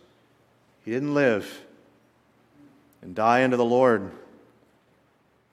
He 0.84 0.90
didn't 0.90 1.14
live 1.14 1.64
and 3.00 3.14
die 3.14 3.44
unto 3.44 3.56
the 3.56 3.64
Lord. 3.64 4.10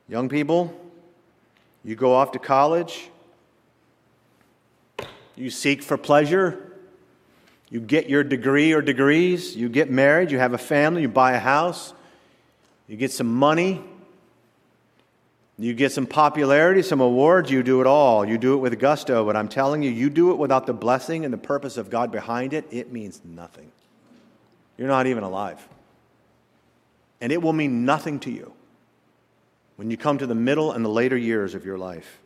Young 0.09 0.27
people, 0.27 0.73
you 1.85 1.95
go 1.95 2.13
off 2.13 2.31
to 2.33 2.39
college, 2.39 3.09
you 5.39 5.49
seek 5.49 5.81
for 5.81 5.97
pleasure. 5.97 6.73
You 7.69 7.79
get 7.79 8.09
your 8.09 8.23
degree 8.23 8.73
or 8.73 8.81
degrees. 8.81 9.55
You 9.55 9.69
get 9.69 9.89
married. 9.89 10.31
You 10.31 10.39
have 10.39 10.53
a 10.53 10.57
family. 10.57 11.03
You 11.03 11.07
buy 11.07 11.33
a 11.33 11.39
house. 11.39 11.93
You 12.87 12.97
get 12.97 13.11
some 13.11 13.33
money. 13.33 13.81
You 15.57 15.73
get 15.73 15.91
some 15.91 16.07
popularity, 16.07 16.81
some 16.81 17.01
awards. 17.01 17.51
You 17.51 17.63
do 17.63 17.81
it 17.81 17.87
all. 17.87 18.25
You 18.25 18.37
do 18.37 18.53
it 18.53 18.57
with 18.57 18.79
gusto. 18.79 19.25
But 19.25 19.35
I'm 19.35 19.49
telling 19.49 19.83
you, 19.83 19.91
you 19.91 20.09
do 20.09 20.31
it 20.31 20.37
without 20.37 20.65
the 20.65 20.73
blessing 20.73 21.25
and 21.25 21.33
the 21.33 21.37
purpose 21.37 21.77
of 21.77 21.89
God 21.89 22.11
behind 22.11 22.53
it, 22.53 22.65
it 22.71 22.91
means 22.91 23.21
nothing. 23.23 23.71
You're 24.77 24.87
not 24.87 25.07
even 25.07 25.23
alive. 25.23 25.67
And 27.21 27.31
it 27.31 27.41
will 27.41 27.53
mean 27.53 27.85
nothing 27.85 28.19
to 28.21 28.31
you 28.31 28.53
when 29.75 29.91
you 29.91 29.97
come 29.97 30.17
to 30.17 30.27
the 30.27 30.35
middle 30.35 30.71
and 30.71 30.83
the 30.83 30.89
later 30.89 31.17
years 31.17 31.53
of 31.55 31.65
your 31.65 31.77
life. 31.77 32.19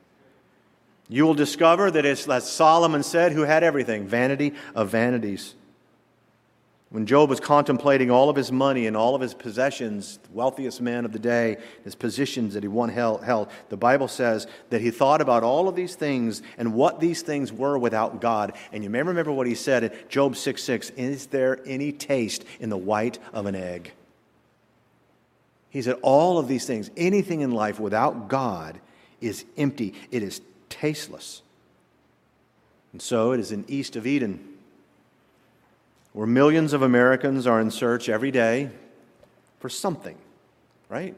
You 1.14 1.28
will 1.28 1.36
discover 1.36 1.92
that 1.92 2.08
it's, 2.08 2.28
as 2.28 2.50
Solomon 2.50 3.04
said, 3.04 3.34
who 3.34 3.42
had 3.44 3.64
everything 3.64 4.08
vanity 4.08 4.56
of 4.74 4.90
vanities. 4.90 5.54
When 6.90 7.06
Job 7.06 7.30
was 7.30 7.40
contemplating 7.40 8.10
all 8.10 8.32
of 8.32 8.36
his 8.36 8.52
money 8.52 8.88
and 8.88 8.98
all 8.98 9.14
of 9.14 9.22
his 9.22 9.36
possessions, 9.36 10.18
the 10.24 10.32
wealthiest 10.32 10.82
man 10.82 11.06
of 11.06 11.14
the 11.14 11.20
day, 11.20 11.58
his 11.84 11.94
positions 11.94 12.56
that 12.56 12.64
he 12.64 12.68
once 12.68 12.94
held, 12.94 13.52
the 13.70 13.78
Bible 13.78 14.08
says 14.08 14.48
that 14.72 14.82
he 14.82 14.90
thought 14.90 15.22
about 15.22 15.44
all 15.44 15.68
of 15.68 15.76
these 15.76 15.94
things 15.94 16.42
and 16.58 16.74
what 16.74 17.00
these 17.00 17.22
things 17.22 17.54
were 17.54 17.78
without 17.78 18.20
God. 18.20 18.54
And 18.72 18.84
you 18.84 18.90
may 18.90 19.04
remember 19.04 19.32
what 19.32 19.46
he 19.46 19.54
said 19.54 19.84
in 19.84 19.92
Job 20.10 20.36
6 20.36 20.64
6 20.64 20.90
Is 20.98 21.28
there 21.28 21.60
any 21.68 21.92
taste 21.92 22.44
in 22.60 22.72
the 22.72 22.76
white 22.78 23.20
of 23.34 23.46
an 23.46 23.54
egg? 23.54 23.92
He 25.70 25.84
said, 25.84 26.00
All 26.02 26.40
of 26.40 26.48
these 26.48 26.66
things, 26.66 26.90
anything 26.98 27.42
in 27.42 27.52
life 27.52 27.80
without 27.80 28.30
God 28.30 28.80
is 29.22 29.46
empty, 29.58 29.94
it 30.10 30.24
is 30.24 30.42
tasteless. 30.74 31.44
And 32.92 33.02
so 33.02 33.32
it 33.32 33.40
is 33.40 33.52
in 33.52 33.64
east 33.68 33.96
of 33.96 34.08
Eden, 34.08 34.40
where 36.14 36.28
millions 36.28 36.74
of 36.74 36.82
Americans 36.82 37.46
are 37.46 37.62
in 37.62 37.70
search 37.72 38.10
every 38.10 38.32
day 38.32 38.70
for 39.60 39.70
something, 39.70 40.18
right? 40.90 41.16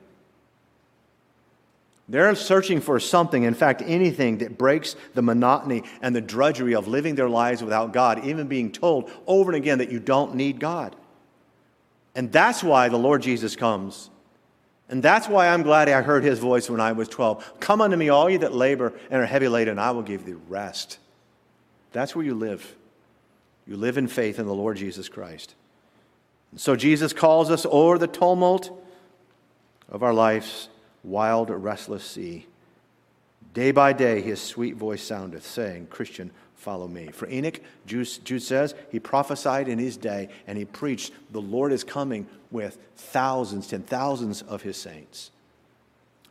They're 2.08 2.36
searching 2.36 2.82
for 2.82 3.00
something, 3.00 3.44
in 3.44 3.56
fact, 3.56 3.82
anything 3.84 4.40
that 4.40 4.58
breaks 4.58 4.96
the 5.16 5.22
monotony 5.22 5.84
and 6.02 6.16
the 6.16 6.22
drudgery 6.22 6.76
of 6.76 6.88
living 6.88 7.16
their 7.16 7.30
lives 7.30 7.64
without 7.64 7.94
God, 7.94 8.26
even 8.26 8.48
being 8.48 8.72
told 8.72 9.10
over 9.26 9.52
and 9.52 9.58
again 9.58 9.80
that 9.80 9.92
you 9.92 10.00
don't 10.00 10.36
need 10.36 10.60
God. 10.60 10.96
And 12.14 12.32
that's 12.32 12.64
why 12.64 12.90
the 12.90 12.98
Lord 12.98 13.22
Jesus 13.22 13.56
comes 13.56 14.10
and 14.90 15.02
that's 15.02 15.28
why 15.28 15.48
I'm 15.48 15.64
glad 15.64 15.90
I 15.90 16.02
heard 16.02 16.24
his 16.24 16.40
voice 16.40 16.70
when 16.70 16.80
I 16.80 16.92
was 16.92 17.08
12. 17.08 17.60
Come 17.60 17.82
unto 17.82 17.98
me, 17.98 18.10
all 18.10 18.30
you 18.30 18.38
that 18.40 18.54
labor 18.54 18.94
and 19.10 19.22
are 19.22 19.26
heavy 19.26 19.48
laden, 19.48 19.72
and 19.72 19.80
I 19.80 19.92
will 19.92 20.04
give 20.04 20.26
thee 20.26 20.36
rest. 20.48 21.00
That's 21.92 22.16
where 22.16 22.26
you 22.26 22.36
live. 22.36 22.76
You 23.66 23.78
live 23.78 23.98
in 23.98 24.08
faith 24.08 24.38
in 24.38 24.46
the 24.46 24.54
Lord 24.54 24.78
Jesus 24.78 25.10
Christ. 25.10 25.56
And 26.52 26.60
so 26.60 26.76
Jesus 26.76 27.14
calls 27.14 27.50
us 27.50 27.66
o'er 27.66 27.98
the 27.98 28.08
tumult 28.08 28.72
of 29.90 30.04
our 30.04 30.14
life's 30.14 30.70
wild, 31.04 31.50
restless 31.50 32.04
sea. 32.04 32.46
Day 33.54 33.72
by 33.72 33.94
day, 33.94 34.22
his 34.22 34.42
sweet 34.42 34.76
voice 34.76 35.02
soundeth, 35.02 35.46
saying, 35.46 35.88
Christian, 35.88 36.30
follow 36.66 36.88
me. 36.88 37.10
For 37.14 37.30
Enoch, 37.30 37.62
Jude 37.86 38.42
says, 38.42 38.74
he 38.92 39.00
prophesied 39.00 39.68
in 39.68 39.78
his 39.78 39.98
day 39.98 40.30
and 40.48 40.58
he 40.58 40.66
preached, 40.66 41.14
the 41.30 41.40
Lord 41.40 41.72
is 41.72 41.84
coming 41.84 42.26
with 42.50 42.80
thousands, 42.96 43.68
ten 43.68 43.84
thousands 43.84 44.42
of 44.42 44.64
his 44.64 44.76
saints. 44.76 45.30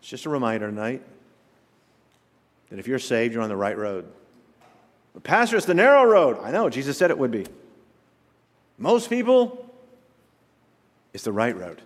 It's 0.00 0.08
just 0.08 0.26
a 0.26 0.30
reminder 0.30 0.68
tonight 0.68 1.02
that 2.70 2.80
if 2.80 2.88
you're 2.88 2.98
saved, 2.98 3.32
you're 3.32 3.44
on 3.44 3.48
the 3.48 3.56
right 3.56 3.78
road. 3.78 4.06
But 5.12 5.22
Pastor, 5.22 5.56
it's 5.56 5.66
the 5.66 5.72
narrow 5.72 6.04
road. 6.04 6.40
I 6.42 6.50
know, 6.50 6.68
Jesus 6.68 6.98
said 6.98 7.12
it 7.12 7.18
would 7.18 7.30
be. 7.30 7.46
Most 8.76 9.08
people, 9.08 9.72
it's 11.12 11.22
the 11.22 11.32
right 11.32 11.56
road 11.56 11.80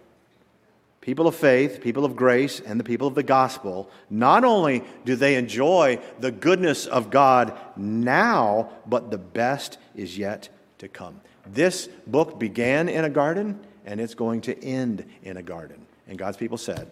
people 1.09 1.26
of 1.26 1.34
faith, 1.34 1.80
people 1.80 2.04
of 2.04 2.14
grace, 2.14 2.61
and 2.61 2.78
the 2.78 2.84
people 2.84 3.09
of 3.09 3.14
the 3.14 3.22
gospel, 3.22 3.88
not 4.11 4.44
only 4.44 4.84
do 5.06 5.16
they 5.16 5.36
enjoy 5.36 5.98
the 6.20 6.30
goodness 6.30 6.84
of 6.84 7.09
God 7.09 7.59
now, 7.78 8.68
but 8.84 9.11
the 9.11 9.16
best 9.16 9.78
is 9.96 10.18
yet 10.18 10.50
to 10.76 10.86
come. 10.86 11.18
This 11.46 11.88
book 12.06 12.38
began 12.38 12.90
in 12.90 13.06
a 13.06 13.09
garden, 13.09 13.59
and 13.86 14.02
it's 14.02 14.12
going 14.12 14.42
to 14.42 14.62
end 14.62 15.02
in 15.22 15.38
a 15.38 15.42
garden. 15.42 15.86
And 16.09 16.18
God's 16.18 16.36
people 16.36 16.59
said, 16.59 16.90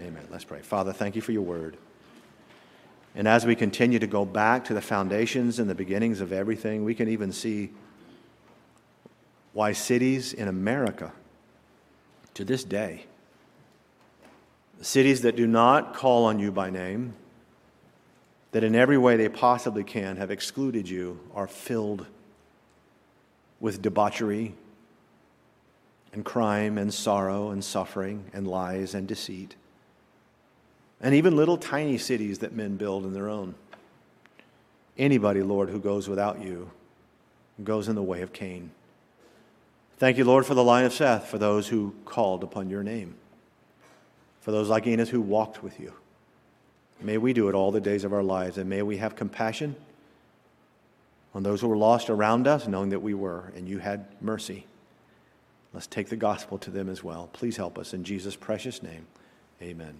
Amen. 0.00 0.26
Let's 0.28 0.42
pray. 0.42 0.62
Father, 0.62 0.92
thank 0.92 1.14
you 1.14 1.22
for 1.22 1.30
your 1.30 1.42
word. 1.42 1.76
And 3.14 3.28
as 3.28 3.46
we 3.46 3.54
continue 3.54 4.00
to 4.00 4.08
go 4.08 4.24
back 4.24 4.64
to 4.64 4.74
the 4.74 4.80
foundations 4.80 5.60
and 5.60 5.70
the 5.70 5.76
beginnings 5.76 6.20
of 6.20 6.32
everything, 6.32 6.82
we 6.82 6.96
can 6.96 7.08
even 7.08 7.30
see 7.30 7.70
why 9.52 9.70
cities 9.70 10.32
in 10.32 10.48
America 10.48 11.12
to 12.34 12.44
this 12.44 12.64
day 12.64 13.06
cities 14.82 15.22
that 15.22 15.36
do 15.36 15.46
not 15.46 15.94
call 15.94 16.24
on 16.24 16.38
you 16.38 16.50
by 16.50 16.68
name, 16.68 17.14
that 18.50 18.64
in 18.64 18.74
every 18.74 18.98
way 18.98 19.16
they 19.16 19.28
possibly 19.28 19.84
can 19.84 20.16
have 20.16 20.30
excluded 20.30 20.88
you, 20.88 21.18
are 21.34 21.46
filled 21.46 22.06
with 23.60 23.80
debauchery 23.80 24.54
and 26.12 26.24
crime 26.24 26.76
and 26.76 26.92
sorrow 26.92 27.50
and 27.50 27.64
suffering 27.64 28.24
and 28.34 28.46
lies 28.46 28.94
and 28.94 29.08
deceit. 29.08 29.54
And 31.00 31.14
even 31.14 31.36
little 31.36 31.56
tiny 31.56 31.96
cities 31.96 32.40
that 32.40 32.52
men 32.52 32.76
build 32.76 33.04
in 33.04 33.14
their 33.14 33.28
own. 33.28 33.54
Anybody, 34.98 35.42
Lord, 35.42 35.70
who 35.70 35.78
goes 35.78 36.08
without 36.08 36.42
you 36.42 36.70
goes 37.64 37.88
in 37.88 37.94
the 37.94 38.02
way 38.02 38.22
of 38.22 38.32
Cain. 38.32 38.72
Thank 39.98 40.18
you, 40.18 40.24
Lord, 40.24 40.44
for 40.44 40.54
the 40.54 40.64
line 40.64 40.84
of 40.84 40.92
Seth, 40.92 41.28
for 41.28 41.38
those 41.38 41.68
who 41.68 41.94
called 42.04 42.42
upon 42.42 42.68
your 42.68 42.82
name 42.82 43.14
for 44.42 44.50
those 44.50 44.68
like 44.68 44.86
Enos 44.86 45.08
who 45.08 45.20
walked 45.20 45.62
with 45.62 45.80
you. 45.80 45.92
May 47.00 47.16
we 47.16 47.32
do 47.32 47.48
it 47.48 47.54
all 47.54 47.72
the 47.72 47.80
days 47.80 48.04
of 48.04 48.12
our 48.12 48.22
lives, 48.22 48.58
and 48.58 48.68
may 48.68 48.82
we 48.82 48.98
have 48.98 49.16
compassion 49.16 49.74
on 51.34 51.42
those 51.42 51.60
who 51.60 51.68
were 51.68 51.76
lost 51.76 52.10
around 52.10 52.46
us, 52.46 52.68
knowing 52.68 52.90
that 52.90 53.00
we 53.00 53.14
were, 53.14 53.52
and 53.56 53.68
you 53.68 53.78
had 53.78 54.04
mercy. 54.20 54.66
Let's 55.72 55.86
take 55.86 56.08
the 56.08 56.16
gospel 56.16 56.58
to 56.58 56.70
them 56.70 56.88
as 56.88 57.02
well. 57.02 57.30
Please 57.32 57.56
help 57.56 57.78
us 57.78 57.94
in 57.94 58.04
Jesus' 58.04 58.36
precious 58.36 58.82
name. 58.82 59.06
Amen. 59.60 59.90